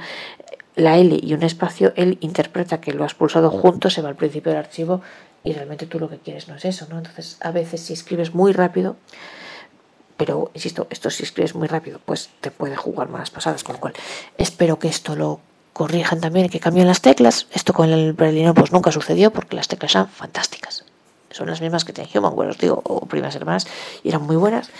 la 0.77 0.96
L 0.96 1.20
y 1.23 1.35
un 1.35 1.42
espacio, 1.42 1.92
él 1.96 2.16
interpreta 2.23 2.81
que 2.81 2.94
lo 2.94 3.05
has 3.05 3.12
pulsado 3.12 3.51
junto, 3.51 3.90
se 3.90 4.01
va 4.01 4.09
al 4.09 4.16
principio 4.16 4.51
del 4.51 4.61
archivo 4.61 5.03
y 5.44 5.53
realmente 5.53 5.85
tú 5.85 6.01
lo 6.01 6.09
que 6.09 6.16
quieres 6.16 6.49
no 6.49 6.55
es 6.55 6.64
eso, 6.64 6.87
¿no? 6.88 6.96
Entonces, 6.96 7.37
a 7.42 7.51
veces 7.51 7.83
si 7.83 7.92
escribes 7.92 8.35
muy 8.35 8.53
rápido, 8.53 8.96
pero 10.16 10.51
insisto, 10.55 10.87
esto 10.88 11.11
si 11.11 11.25
escribes 11.25 11.55
muy 11.55 11.68
rápido, 11.68 12.01
pues 12.03 12.31
te 12.40 12.51
puede 12.51 12.77
jugar 12.77 13.11
malas 13.11 13.29
pasadas, 13.29 13.62
con 13.62 13.75
lo 13.75 13.81
cual 13.81 13.92
espero 14.38 14.79
que 14.79 14.88
esto 14.88 15.16
lo 15.16 15.40
corrijan 15.72 16.20
también 16.20 16.48
que 16.48 16.61
cambien 16.61 16.87
las 16.87 17.00
teclas. 17.00 17.46
Esto 17.52 17.72
con 17.72 17.90
el 17.90 18.12
Brailleino 18.12 18.54
pues 18.54 18.72
nunca 18.72 18.92
sucedió 18.92 19.33
porque 19.33 19.56
las 19.56 19.68
teclas 19.68 19.94
eran 19.94 20.09
fantásticas. 20.09 20.85
Son 21.30 21.48
las 21.48 21.61
mismas 21.61 21.85
que 21.85 21.92
tenía 21.92 22.11
Humanware, 22.14 22.50
os 22.50 22.59
digo, 22.59 22.83
o 22.85 23.06
primas 23.06 23.35
hermanas, 23.37 23.66
y 24.02 24.09
eran 24.09 24.22
muy 24.22 24.37
buenas. 24.37 24.70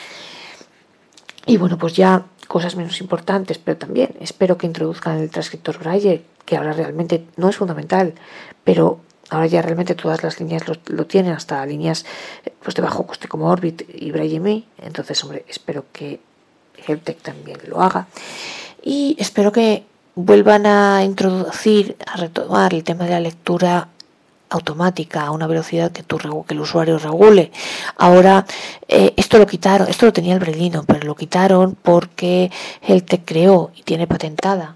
Y 1.47 1.57
bueno, 1.57 1.79
pues 1.79 1.95
ya 1.95 2.25
cosas 2.49 2.75
menos 2.75 3.01
importantes, 3.01 3.59
pero 3.59 3.79
también 3.79 4.11
espero 4.21 4.59
que 4.59 4.67
introduzcan 4.67 5.19
el 5.19 5.31
transcriptor 5.31 5.79
Braille, 5.79 6.25
que 6.45 6.57
ahora 6.57 6.73
realmente 6.73 7.25
no 7.37 7.49
es 7.49 7.57
fundamental, 7.57 8.15
pero 8.65 9.01
ahora 9.31 9.47
ya 9.47 9.63
realmente 9.63 9.95
todas 9.95 10.23
las 10.25 10.41
líneas 10.41 10.65
lo, 10.67 11.07
tienen, 11.07 11.33
hasta 11.33 11.65
líneas 11.65 12.05
pues 12.63 12.75
de 12.75 12.83
bajo 12.83 13.07
coste 13.07 13.29
como 13.29 13.49
Orbit 13.49 13.83
y 13.95 14.11
Braille 14.11 14.41
Me. 14.41 14.65
Entonces, 14.79 15.23
hombre, 15.23 15.45
espero 15.49 15.85
que 15.93 16.21
Helptech 16.87 17.23
también 17.23 17.59
lo 17.69 17.81
haga. 17.81 18.09
Y 18.83 19.17
espero 19.19 19.53
que 19.53 19.85
vuelvan 20.25 20.67
a 20.67 21.05
introducir, 21.05 21.97
a 22.07 22.17
retomar 22.17 22.75
el 22.75 22.85
tema 22.85 23.05
de 23.05 23.11
la 23.11 23.21
lectura 23.21 23.89
automática 24.51 25.23
a 25.23 25.31
una 25.31 25.47
velocidad 25.47 25.93
que, 25.93 26.03
tú, 26.03 26.19
que 26.47 26.55
el 26.55 26.61
usuario 26.61 26.99
regule. 26.99 27.53
Ahora, 27.97 28.45
eh, 28.89 29.15
esto 29.17 29.39
lo 29.39 29.47
quitaron, 29.47 29.89
esto 29.89 30.07
lo 30.07 30.13
tenía 30.13 30.35
el 30.35 30.41
Brelino, 30.41 30.85
pero 30.85 31.07
lo 31.07 31.15
quitaron 31.15 31.77
porque 31.81 32.51
él 32.83 33.05
te 33.05 33.21
creó 33.21 33.71
y 33.77 33.83
tiene 33.83 34.07
patentada 34.07 34.75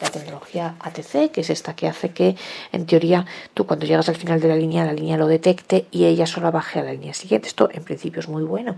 la 0.00 0.10
tecnología 0.10 0.76
ATC, 0.78 1.32
que 1.32 1.40
es 1.40 1.50
esta 1.50 1.74
que 1.74 1.88
hace 1.88 2.10
que, 2.10 2.36
en 2.70 2.86
teoría, 2.86 3.26
tú 3.54 3.66
cuando 3.66 3.84
llegas 3.84 4.08
al 4.08 4.14
final 4.14 4.40
de 4.40 4.46
la 4.46 4.54
línea, 4.54 4.84
la 4.84 4.92
línea 4.92 5.16
lo 5.16 5.26
detecte 5.26 5.86
y 5.90 6.04
ella 6.04 6.24
solo 6.24 6.52
baje 6.52 6.78
a 6.78 6.84
la 6.84 6.92
línea 6.92 7.14
siguiente. 7.14 7.48
Esto, 7.48 7.68
en 7.72 7.82
principio, 7.82 8.20
es 8.20 8.28
muy 8.28 8.44
bueno, 8.44 8.76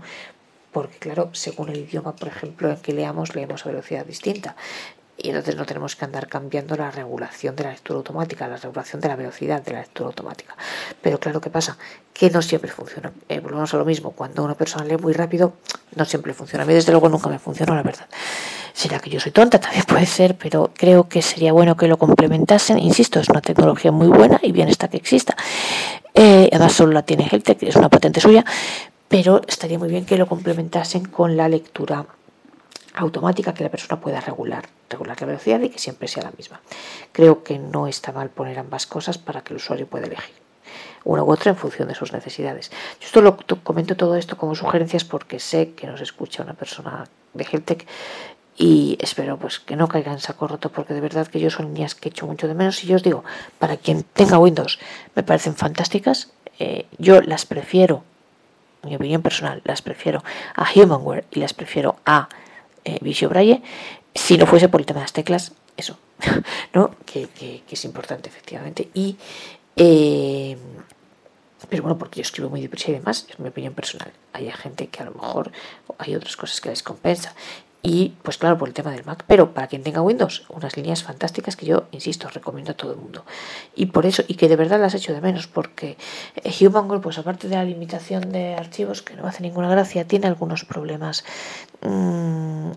porque 0.71 0.97
claro, 0.97 1.29
según 1.33 1.69
el 1.69 1.77
idioma, 1.77 2.15
por 2.15 2.27
ejemplo, 2.27 2.71
en 2.71 2.77
que 2.77 2.93
leamos, 2.93 3.35
leemos 3.35 3.63
a 3.65 3.69
velocidad 3.69 4.03
distinta 4.03 4.55
y 5.23 5.29
entonces 5.29 5.55
no 5.55 5.65
tenemos 5.65 5.95
que 5.95 6.05
andar 6.05 6.27
cambiando 6.27 6.75
la 6.75 6.91
regulación 6.91 7.55
de 7.55 7.63
la 7.63 7.71
lectura 7.71 7.97
automática, 7.97 8.47
la 8.47 8.57
regulación 8.57 9.01
de 9.01 9.07
la 9.07 9.15
velocidad 9.15 9.61
de 9.61 9.73
la 9.73 9.79
lectura 9.81 10.07
automática. 10.07 10.55
Pero 11.01 11.19
claro, 11.19 11.39
¿qué 11.41 11.49
pasa? 11.49 11.77
Que 12.13 12.29
no 12.29 12.41
siempre 12.41 12.71
funciona. 12.71 13.11
Eh, 13.29 13.39
volvemos 13.39 13.73
a 13.73 13.77
lo 13.77 13.85
mismo, 13.85 14.11
cuando 14.11 14.43
una 14.43 14.55
persona 14.55 14.85
lee 14.85 14.97
muy 14.97 15.13
rápido, 15.13 15.53
no 15.95 16.05
siempre 16.05 16.33
funciona. 16.33 16.63
A 16.63 16.67
mí 16.67 16.73
desde 16.73 16.91
luego 16.91 17.09
nunca 17.09 17.29
me 17.29 17.39
funcionó, 17.39 17.75
la 17.75 17.83
verdad. 17.83 18.07
Será 18.73 18.99
que 18.99 19.09
yo 19.09 19.19
soy 19.19 19.31
tonta, 19.31 19.59
también 19.59 19.83
puede 19.85 20.05
ser, 20.05 20.37
pero 20.37 20.71
creo 20.75 21.07
que 21.07 21.21
sería 21.21 21.53
bueno 21.53 21.75
que 21.75 21.87
lo 21.87 21.97
complementasen. 21.97 22.79
Insisto, 22.79 23.19
es 23.19 23.29
una 23.29 23.41
tecnología 23.41 23.91
muy 23.91 24.07
buena 24.07 24.39
y 24.41 24.51
bien 24.51 24.69
está 24.69 24.87
que 24.87 24.97
exista. 24.97 25.35
Eh, 26.13 26.49
además 26.51 26.73
solo 26.73 26.91
la 26.91 27.03
tiene 27.03 27.27
Heltec, 27.31 27.63
es 27.63 27.75
una 27.75 27.89
patente 27.89 28.19
suya, 28.19 28.43
pero 29.07 29.41
estaría 29.47 29.79
muy 29.79 29.89
bien 29.89 30.05
que 30.05 30.17
lo 30.17 30.27
complementasen 30.27 31.05
con 31.05 31.37
la 31.37 31.47
lectura 31.47 32.05
automática 32.93 33.53
que 33.53 33.63
la 33.63 33.71
persona 33.71 33.99
pueda 33.99 34.19
regular, 34.19 34.65
regular 34.89 35.19
la 35.19 35.27
velocidad 35.27 35.61
y 35.61 35.69
que 35.69 35.79
siempre 35.79 36.07
sea 36.07 36.23
la 36.23 36.31
misma. 36.31 36.61
Creo 37.11 37.43
que 37.43 37.59
no 37.59 37.87
está 37.87 38.11
mal 38.11 38.29
poner 38.29 38.59
ambas 38.59 38.85
cosas 38.85 39.17
para 39.17 39.41
que 39.41 39.53
el 39.53 39.57
usuario 39.57 39.87
pueda 39.87 40.07
elegir 40.07 40.41
una 41.03 41.23
u 41.23 41.31
otra 41.31 41.51
en 41.51 41.57
función 41.57 41.87
de 41.87 41.95
sus 41.95 42.13
necesidades. 42.13 42.69
Yo 42.99 43.07
esto 43.07 43.21
lo 43.21 43.37
comento 43.63 43.95
todo 43.95 44.15
esto 44.15 44.37
como 44.37 44.55
sugerencias 44.55 45.03
porque 45.03 45.39
sé 45.39 45.71
que 45.71 45.87
nos 45.87 46.01
escucha 46.01 46.43
una 46.43 46.53
persona 46.53 47.07
de 47.33 47.43
Heltec 47.43 47.87
y 48.57 48.97
espero 49.01 49.37
pues 49.37 49.59
que 49.59 49.75
no 49.75 49.87
caiga 49.87 50.11
en 50.11 50.19
saco 50.19 50.47
roto 50.47 50.71
porque 50.71 50.93
de 50.93 51.01
verdad 51.01 51.27
que 51.27 51.39
yo 51.39 51.49
son 51.49 51.67
líneas 51.67 51.95
que 51.95 52.09
he 52.09 52.11
hecho 52.11 52.27
mucho 52.27 52.47
de 52.47 52.53
menos 52.53 52.83
y 52.83 52.87
yo 52.87 52.95
os 52.95 53.03
digo, 53.03 53.23
para 53.57 53.77
quien 53.77 54.03
tenga 54.03 54.37
Windows 54.37 54.79
me 55.15 55.23
parecen 55.23 55.55
fantásticas, 55.55 56.31
eh, 56.59 56.85
yo 56.97 57.21
las 57.21 57.45
prefiero, 57.45 58.03
mi 58.83 58.95
opinión 58.95 59.21
personal, 59.21 59.61
las 59.63 59.81
prefiero 59.81 60.23
a 60.55 60.67
Humanware 60.75 61.25
y 61.31 61.39
las 61.39 61.53
prefiero 61.53 61.95
a 62.05 62.29
eh, 62.85 62.97
Visio 63.01 63.29
Braille, 63.29 63.61
si 64.13 64.37
no 64.37 64.45
fuese 64.45 64.69
por 64.69 64.81
el 64.81 64.85
tema 64.85 64.99
de 64.99 65.05
las 65.05 65.13
teclas, 65.13 65.53
eso, 65.77 65.97
¿no? 66.73 66.95
Que, 67.05 67.63
es 67.69 67.85
importante, 67.85 68.29
efectivamente. 68.29 68.89
Y, 68.93 69.17
eh, 69.75 70.57
pero 71.69 71.83
bueno, 71.83 71.97
porque 71.97 72.17
yo 72.17 72.21
escribo 72.23 72.49
muy 72.49 72.61
deprisa 72.61 72.91
y 72.91 72.95
demás, 72.95 73.27
es 73.29 73.39
mi 73.39 73.49
opinión 73.49 73.73
personal. 73.73 74.11
Hay 74.33 74.51
gente 74.51 74.87
que 74.87 75.01
a 75.01 75.05
lo 75.05 75.11
mejor 75.11 75.51
hay 75.97 76.15
otras 76.15 76.35
cosas 76.35 76.59
que 76.59 76.69
les 76.69 76.83
compensa 76.83 77.33
y 77.83 78.13
pues 78.21 78.37
claro, 78.37 78.57
por 78.57 78.67
el 78.67 78.73
tema 78.73 78.91
del 78.91 79.03
Mac, 79.05 79.23
pero 79.25 79.53
para 79.53 79.67
quien 79.67 79.81
tenga 79.81 80.01
Windows, 80.01 80.45
unas 80.49 80.77
líneas 80.77 81.03
fantásticas 81.03 81.55
que 81.55 81.65
yo, 81.65 81.85
insisto, 81.91 82.29
recomiendo 82.29 82.71
a 82.71 82.75
todo 82.75 82.91
el 82.91 82.97
mundo. 82.97 83.25
Y 83.75 83.87
por 83.87 84.05
eso, 84.05 84.23
y 84.27 84.35
que 84.35 84.47
de 84.47 84.55
verdad 84.55 84.79
las 84.79 84.93
hecho 84.93 85.13
de 85.13 85.21
menos, 85.21 85.47
porque 85.47 85.97
eh, 86.35 86.67
Human 86.67 87.01
pues 87.01 87.17
aparte 87.17 87.47
de 87.47 87.55
la 87.55 87.63
limitación 87.63 88.31
de 88.31 88.53
archivos, 88.53 89.01
que 89.01 89.15
no 89.15 89.25
hace 89.25 89.41
ninguna 89.41 89.69
gracia, 89.69 90.07
tiene 90.07 90.27
algunos 90.27 90.63
problemas 90.63 91.23
mmm, 91.81 92.71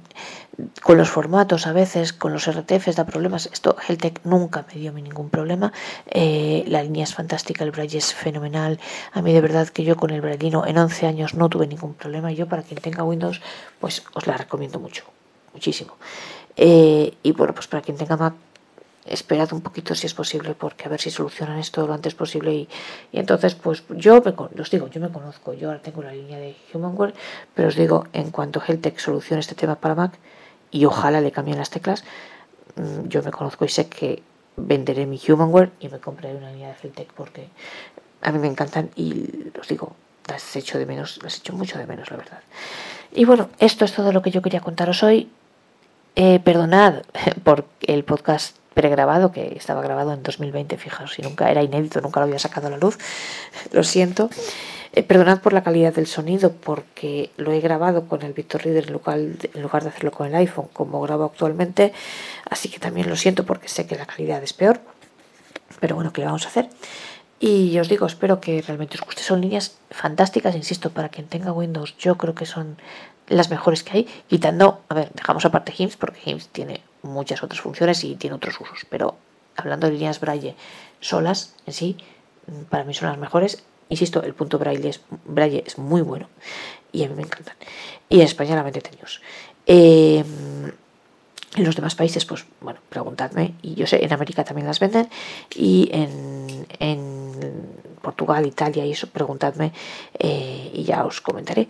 con 0.82 0.98
los 0.98 1.10
formatos 1.10 1.66
a 1.66 1.72
veces, 1.72 2.12
con 2.12 2.32
los 2.32 2.46
RTFs 2.48 2.96
da 2.96 3.04
problemas. 3.04 3.48
Esto 3.52 3.76
Heltec 3.86 4.20
nunca 4.24 4.64
me 4.68 4.80
dio 4.80 4.92
ningún 4.92 5.30
problema. 5.30 5.72
Eh, 6.06 6.64
la 6.68 6.82
línea 6.82 7.04
es 7.04 7.14
fantástica, 7.14 7.64
el 7.64 7.70
braille 7.70 7.98
es 7.98 8.14
fenomenal. 8.14 8.78
A 9.12 9.22
mí 9.22 9.32
de 9.32 9.40
verdad 9.40 9.68
que 9.68 9.84
yo 9.84 9.96
con 9.96 10.10
el 10.10 10.20
braillino 10.20 10.66
en 10.66 10.78
11 10.78 11.06
años 11.06 11.34
no 11.34 11.48
tuve 11.48 11.66
ningún 11.66 11.94
problema. 11.94 12.32
Yo 12.32 12.48
para 12.48 12.62
quien 12.62 12.80
tenga 12.80 13.02
Windows, 13.02 13.40
pues 13.80 14.04
os 14.14 14.26
la 14.26 14.36
recomiendo 14.36 14.78
mucho, 14.78 14.93
muchísimo. 15.52 15.96
Eh, 16.56 17.14
y 17.22 17.32
bueno, 17.32 17.54
pues 17.54 17.66
para 17.66 17.82
quien 17.82 17.96
tenga 17.96 18.16
Mac, 18.16 18.34
esperad 19.06 19.52
un 19.52 19.60
poquito 19.60 19.94
si 19.94 20.06
es 20.06 20.14
posible, 20.14 20.54
porque 20.54 20.84
a 20.84 20.88
ver 20.88 21.00
si 21.00 21.10
solucionan 21.10 21.58
esto 21.58 21.86
lo 21.86 21.92
antes 21.92 22.14
posible. 22.14 22.52
Y, 22.54 22.68
entonces, 23.12 23.54
pues 23.54 23.82
yo 23.90 24.22
me, 24.22 24.34
os 24.60 24.70
digo, 24.70 24.88
yo 24.88 25.00
me 25.00 25.10
conozco, 25.10 25.52
yo 25.52 25.68
ahora 25.68 25.82
tengo 25.82 26.02
la 26.02 26.12
línea 26.12 26.38
de 26.38 26.56
Humanware, 26.72 27.14
pero 27.54 27.68
os 27.68 27.76
digo, 27.76 28.06
en 28.12 28.30
cuanto 28.30 28.62
Heltec 28.66 28.98
solucione 28.98 29.40
este 29.40 29.54
tema 29.54 29.76
para 29.76 29.94
Mac, 29.94 30.18
y 30.70 30.84
ojalá 30.86 31.20
le 31.20 31.32
cambien 31.32 31.58
las 31.58 31.70
teclas, 31.70 32.04
mm, 32.76 33.08
yo 33.08 33.22
me 33.22 33.30
conozco 33.30 33.64
y 33.64 33.68
sé 33.68 33.88
que 33.88 34.22
venderé 34.56 35.06
mi 35.06 35.20
Humanware 35.28 35.70
y 35.80 35.88
me 35.88 35.98
compraré 35.98 36.36
una 36.36 36.50
línea 36.50 36.68
de 36.68 36.76
Heltec 36.82 37.12
porque 37.12 37.48
a 38.22 38.32
mí 38.32 38.38
me 38.38 38.48
encantan 38.48 38.90
y 38.96 39.50
os 39.60 39.68
digo, 39.68 39.94
las 40.28 40.56
hecho 40.56 40.78
de 40.78 40.86
menos, 40.86 41.22
las 41.22 41.38
hecho 41.38 41.52
mucho 41.52 41.78
de 41.78 41.86
menos, 41.86 42.10
la 42.10 42.16
verdad. 42.16 42.40
Y 43.16 43.24
bueno, 43.26 43.48
esto 43.60 43.84
es 43.84 43.92
todo 43.92 44.10
lo 44.12 44.22
que 44.22 44.32
yo 44.32 44.42
quería 44.42 44.60
contaros 44.60 45.04
hoy. 45.04 45.30
Eh, 46.16 46.40
perdonad 46.40 47.02
por 47.44 47.64
el 47.82 48.02
podcast 48.02 48.56
pregrabado 48.74 49.30
que 49.30 49.54
estaba 49.56 49.82
grabado 49.82 50.12
en 50.12 50.24
2020, 50.24 50.76
fijaos, 50.76 51.16
y 51.20 51.22
nunca 51.22 51.48
era 51.48 51.62
inédito, 51.62 52.00
nunca 52.00 52.18
lo 52.18 52.26
había 52.26 52.40
sacado 52.40 52.66
a 52.66 52.70
la 52.70 52.76
luz. 52.76 52.98
Lo 53.72 53.84
siento. 53.84 54.30
Eh, 54.92 55.04
perdonad 55.04 55.40
por 55.40 55.52
la 55.52 55.62
calidad 55.62 55.94
del 55.94 56.06
sonido 56.08 56.52
porque 56.52 57.30
lo 57.36 57.50
he 57.50 57.60
grabado 57.60 58.06
con 58.06 58.22
el 58.22 58.32
Victor 58.32 58.62
Reader 58.62 58.86
en 58.86 58.92
lugar, 58.92 59.18
en 59.18 59.62
lugar 59.62 59.82
de 59.82 59.88
hacerlo 59.88 60.12
con 60.12 60.28
el 60.28 60.34
iPhone 60.36 60.68
como 60.72 61.00
grabo 61.00 61.24
actualmente, 61.24 61.92
así 62.48 62.68
que 62.68 62.78
también 62.78 63.08
lo 63.08 63.16
siento 63.16 63.44
porque 63.44 63.66
sé 63.66 63.88
que 63.88 63.96
la 63.96 64.06
calidad 64.06 64.40
es 64.44 64.52
peor, 64.52 64.80
pero 65.80 65.96
bueno, 65.96 66.12
¿qué 66.12 66.20
le 66.20 66.26
vamos 66.26 66.44
a 66.44 66.48
hacer? 66.48 66.68
Y 67.40 67.78
os 67.78 67.88
digo, 67.88 68.06
espero 68.06 68.40
que 68.40 68.62
realmente 68.62 68.96
os 68.96 69.04
guste. 69.04 69.22
Son 69.22 69.40
líneas 69.40 69.76
fantásticas, 69.90 70.54
insisto, 70.54 70.90
para 70.90 71.08
quien 71.08 71.26
tenga 71.26 71.52
Windows, 71.52 71.96
yo 71.98 72.16
creo 72.16 72.34
que 72.34 72.46
son 72.46 72.76
las 73.26 73.50
mejores 73.50 73.82
que 73.82 73.98
hay, 73.98 74.08
quitando, 74.28 74.82
a 74.88 74.94
ver, 74.94 75.10
dejamos 75.14 75.44
aparte 75.44 75.72
HIMS 75.76 75.96
porque 75.96 76.20
HIMS 76.24 76.48
tiene 76.48 76.82
muchas 77.02 77.42
otras 77.42 77.60
funciones 77.60 78.04
y 78.04 78.16
tiene 78.16 78.36
otros 78.36 78.60
usos, 78.60 78.86
pero 78.90 79.16
hablando 79.56 79.86
de 79.86 79.94
líneas 79.94 80.20
Braille 80.20 80.54
solas 81.00 81.54
en 81.66 81.72
sí, 81.72 81.96
para 82.68 82.84
mí 82.84 82.92
son 82.92 83.08
las 83.08 83.18
mejores 83.18 83.64
Insisto, 83.88 84.22
el 84.22 84.34
punto 84.34 84.58
braille 84.58 84.88
es, 84.88 85.00
braille 85.24 85.62
es 85.66 85.78
muy 85.78 86.02
bueno 86.02 86.28
y 86.92 87.04
a 87.04 87.08
mí 87.08 87.14
me 87.14 87.22
encantan. 87.22 87.54
Y 88.08 88.16
en 88.16 88.22
España 88.22 88.54
la 88.54 88.62
vende 88.62 88.80
Teños. 88.80 89.20
Eh, 89.66 90.24
en 91.56 91.64
los 91.64 91.76
demás 91.76 91.94
países, 91.94 92.24
pues 92.24 92.46
bueno, 92.60 92.80
preguntadme. 92.88 93.54
Y 93.62 93.74
yo 93.74 93.86
sé, 93.86 94.04
en 94.04 94.12
América 94.12 94.44
también 94.44 94.66
las 94.66 94.80
venden. 94.80 95.08
Y 95.54 95.88
en, 95.92 96.66
en 96.80 97.23
Portugal, 98.02 98.46
Italia 98.46 98.84
y 98.84 98.92
eso, 98.92 99.08
preguntadme 99.08 99.72
eh, 100.18 100.70
y 100.72 100.84
ya 100.84 101.04
os 101.04 101.20
comentaré 101.20 101.68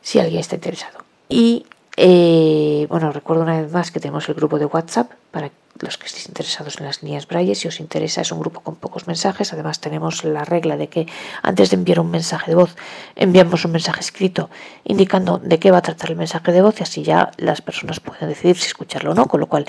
si 0.00 0.18
alguien 0.18 0.40
está 0.40 0.56
interesado. 0.56 0.98
Y 1.28 1.66
eh, 1.96 2.86
bueno, 2.88 3.12
recuerdo 3.12 3.42
una 3.42 3.60
vez 3.60 3.72
más 3.72 3.90
que 3.90 4.00
tenemos 4.00 4.28
el 4.28 4.34
grupo 4.34 4.58
de 4.58 4.66
WhatsApp 4.66 5.10
para 5.34 5.50
los 5.80 5.98
que 5.98 6.06
estéis 6.06 6.28
interesados 6.28 6.78
en 6.78 6.86
las 6.86 7.02
líneas 7.02 7.26
Braille. 7.26 7.56
Si 7.56 7.66
os 7.66 7.80
interesa, 7.80 8.20
es 8.20 8.30
un 8.30 8.38
grupo 8.38 8.60
con 8.60 8.76
pocos 8.76 9.08
mensajes. 9.08 9.52
Además, 9.52 9.80
tenemos 9.80 10.22
la 10.22 10.44
regla 10.44 10.76
de 10.76 10.88
que 10.88 11.06
antes 11.42 11.70
de 11.70 11.74
enviar 11.74 11.98
un 11.98 12.10
mensaje 12.10 12.52
de 12.52 12.54
voz, 12.54 12.76
enviamos 13.16 13.64
un 13.64 13.72
mensaje 13.72 14.00
escrito 14.00 14.48
indicando 14.84 15.38
de 15.38 15.58
qué 15.58 15.72
va 15.72 15.78
a 15.78 15.82
tratar 15.82 16.10
el 16.10 16.16
mensaje 16.16 16.52
de 16.52 16.62
voz 16.62 16.78
y 16.78 16.84
así 16.84 17.02
ya 17.02 17.32
las 17.36 17.60
personas 17.62 17.98
pueden 17.98 18.28
decidir 18.28 18.56
si 18.56 18.68
escucharlo 18.68 19.10
o 19.10 19.14
no. 19.14 19.26
Con 19.26 19.40
lo 19.40 19.48
cual, 19.48 19.66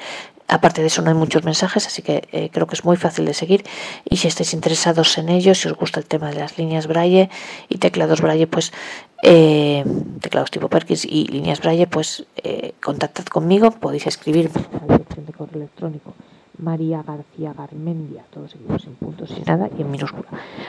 aparte 0.48 0.82
de 0.82 0.88
eso, 0.88 1.02
no 1.02 1.10
hay 1.10 1.16
muchos 1.16 1.44
mensajes, 1.44 1.88
así 1.88 2.04
que 2.04 2.28
eh, 2.32 2.52
creo 2.54 2.68
que 2.68 2.76
es 2.76 2.86
muy 2.86 2.98
fácil 2.98 3.26
de 3.26 3.34
seguir. 3.34 3.66
Y 4.08 4.18
si 4.18 4.28
estáis 4.28 4.54
interesados 4.54 5.18
en 5.18 5.30
ello, 5.30 5.56
si 5.56 5.68
os 5.68 5.76
gusta 5.76 6.00
el 6.00 6.06
tema 6.06 6.30
de 6.30 6.36
las 6.36 6.60
líneas 6.60 6.86
Braille 6.86 7.32
y 7.68 7.80
teclados 7.80 8.22
Braille, 8.22 8.46
pues 8.46 8.72
eh, 9.24 9.84
teclados 10.22 10.52
tipo 10.52 10.70
Perkins 10.70 11.04
y 11.04 11.26
líneas 11.26 11.62
Braille, 11.62 11.88
pues 11.88 12.28
eh, 12.44 12.74
contactad 12.80 13.26
conmigo, 13.26 13.72
podéis 13.72 14.06
escribir 14.06 14.52
electrónico 15.56 16.14
María 16.58 17.04
García 17.04 17.54
Garmendia, 17.54 18.24
todos 18.32 18.52
seguidos 18.52 18.84
sin 18.84 18.96
puntos, 18.96 19.30
sin 19.30 19.44
nada 19.44 19.70
y 19.78 19.82
en 19.82 19.92
minúscula. 19.92 20.28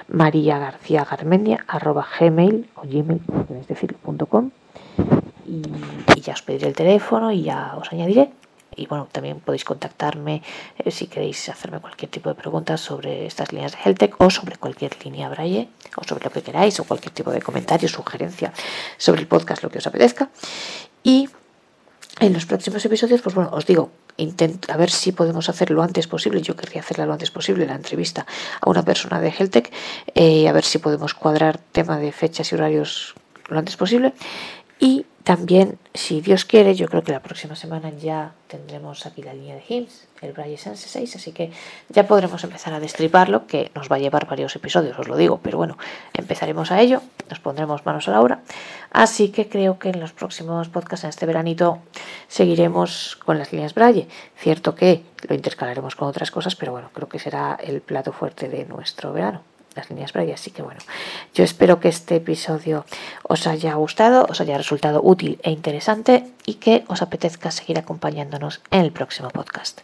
María 0.09 0.59
García 0.59 1.07
Garmendia 1.09 1.64
arroba 1.68 2.07
gmail 2.18 2.68
o 2.75 2.83
gmail, 2.83 3.20
es 3.61 3.68
decir, 3.68 3.94
punto 3.94 4.27
com, 4.27 4.51
y, 5.46 5.62
ya 6.20 6.33
os 6.33 6.42
pediré 6.42 6.66
el 6.66 6.75
teléfono 6.75 7.31
y 7.31 7.42
ya 7.42 7.77
os 7.77 7.92
añadiré 7.92 8.31
y 8.75 8.87
bueno, 8.87 9.09
también 9.11 9.40
podéis 9.40 9.64
contactarme 9.64 10.42
eh, 10.77 10.90
si 10.90 11.07
queréis 11.07 11.49
hacerme 11.49 11.81
cualquier 11.81 12.11
tipo 12.11 12.29
de 12.29 12.35
preguntas 12.35 12.81
sobre 12.81 13.27
estas 13.27 13.53
líneas 13.53 13.72
de 13.72 13.79
Heltec 13.83 14.20
o 14.20 14.29
sobre 14.29 14.57
cualquier 14.57 14.92
línea 15.03 15.29
Braille 15.29 15.68
o 15.96 16.05
sobre 16.05 16.25
lo 16.25 16.31
que 16.31 16.42
queráis 16.42 16.79
o 16.81 16.85
cualquier 16.85 17.14
tipo 17.14 17.31
de 17.31 17.40
comentario, 17.40 17.88
sugerencia 17.88 18.53
sobre 18.99 19.22
el 19.22 19.29
podcast, 19.29 19.62
lo 19.62 19.70
que 19.70 19.79
os 19.79 19.87
apetezca. 19.87 20.29
Y 21.03 21.29
en 22.21 22.33
los 22.33 22.47
próximos 22.47 22.85
episodios, 22.85 23.21
pues 23.21 23.35
bueno, 23.35 23.51
os 23.53 23.67
digo, 23.67 23.91
intento 24.17 24.73
a 24.73 24.77
ver 24.77 24.91
si 24.91 25.13
podemos 25.13 25.49
hacer 25.49 25.71
lo 25.71 25.83
antes 25.83 26.07
posible. 26.07 26.41
Yo 26.41 26.57
querría 26.57 26.81
hacerla 26.81 27.07
lo 27.07 27.13
antes 27.13 27.31
posible, 27.31 27.67
la 27.67 27.75
entrevista 27.75 28.27
a 28.61 28.71
una 28.71 28.83
persona 28.85 29.21
de 29.21 29.31
Heltec, 29.31 29.71
eh, 30.15 30.49
a 30.49 30.53
ver 30.53 30.65
si 30.65 30.79
podemos 30.79 31.15
cuadrar 31.15 31.59
tema 31.59 31.99
de 31.99 32.13
fechas 32.13 32.51
y 32.53 32.55
horarios 32.55 33.15
lo 33.49 33.59
antes 33.59 33.77
posible. 33.77 34.15
Y 34.81 35.05
también, 35.27 35.77
si 35.93 36.21
Dios 36.21 36.45
quiere, 36.45 36.77
yo 36.77 36.87
creo 36.87 37.03
que 37.03 37.11
la 37.11 37.19
próxima 37.19 37.57
semana 37.57 37.91
ya 37.91 38.35
tendremos 38.47 39.07
aquí 39.07 39.25
la 39.25 39.35
línea 39.35 39.57
de 39.57 39.62
HIMS, 39.67 40.07
el 40.23 40.33
Braille 40.33 40.57
Sense 40.57 40.89
6, 40.89 41.17
así 41.17 41.33
que 41.33 41.51
ya 41.89 42.07
podremos 42.07 42.45
empezar 42.45 42.73
a 42.73 42.79
destriparlo, 42.79 43.49
que 43.49 43.73
nos 43.75 43.91
va 43.91 43.97
a 43.97 43.99
llevar 43.99 44.29
varios 44.29 44.55
episodios, 44.55 44.97
os 44.97 45.09
lo 45.09 45.17
digo, 45.17 45.41
pero 45.43 45.59
bueno, 45.59 45.79
empezaremos 46.15 46.71
a 46.71 46.81
ello, 46.81 47.03
nos 47.29 47.41
pondremos 47.41 47.85
manos 47.85 48.07
a 48.07 48.12
la 48.12 48.21
obra. 48.21 48.39
Así 48.93 49.31
que 49.31 49.49
creo 49.49 49.81
que 49.81 49.89
en 49.89 49.99
los 49.99 50.12
próximos 50.12 50.69
podcasts, 50.69 51.03
en 51.03 51.11
este 51.11 51.27
veranito, 51.27 51.81
seguiremos 52.29 53.19
con 53.25 53.37
las 53.37 53.53
líneas 53.53 53.75
Braille. 53.75 54.07
Cierto 54.37 54.77
que 54.77 55.03
lo 55.29 55.35
intercalaremos 55.35 55.97
con 55.97 56.07
otras 56.07 56.31
cosas, 56.31 56.55
pero 56.55 56.71
bueno, 56.71 56.91
creo 56.95 57.09
que 57.09 57.19
será 57.19 57.59
el 57.61 57.81
plato 57.81 58.12
fuerte 58.12 58.49
de 58.49 58.65
nuestro 58.65 59.12
verano 59.12 59.43
las 59.77 59.91
líneas 59.91 60.12
Braille. 60.12 60.35
Así 60.35 60.51
que 60.51 60.62
bueno, 60.62 60.81
yo 61.35 61.45
espero 61.45 61.81
que 61.81 61.89
este 61.89 62.17
episodio 62.17 62.85
os 63.23 63.47
haya 63.47 63.75
gustado, 63.75 64.27
os 64.29 64.41
haya 64.41 64.57
resultado 64.57 65.01
útil 65.03 65.39
e 65.43 65.51
interesante 65.51 66.27
y 66.45 66.55
que 66.55 66.85
os 66.89 67.03
apetezca 67.03 67.51
seguir 67.51 67.79
acompañándonos 67.79 68.61
en 68.71 68.81
el 68.81 68.93
próximo 68.93 69.31
podcast. 69.31 69.81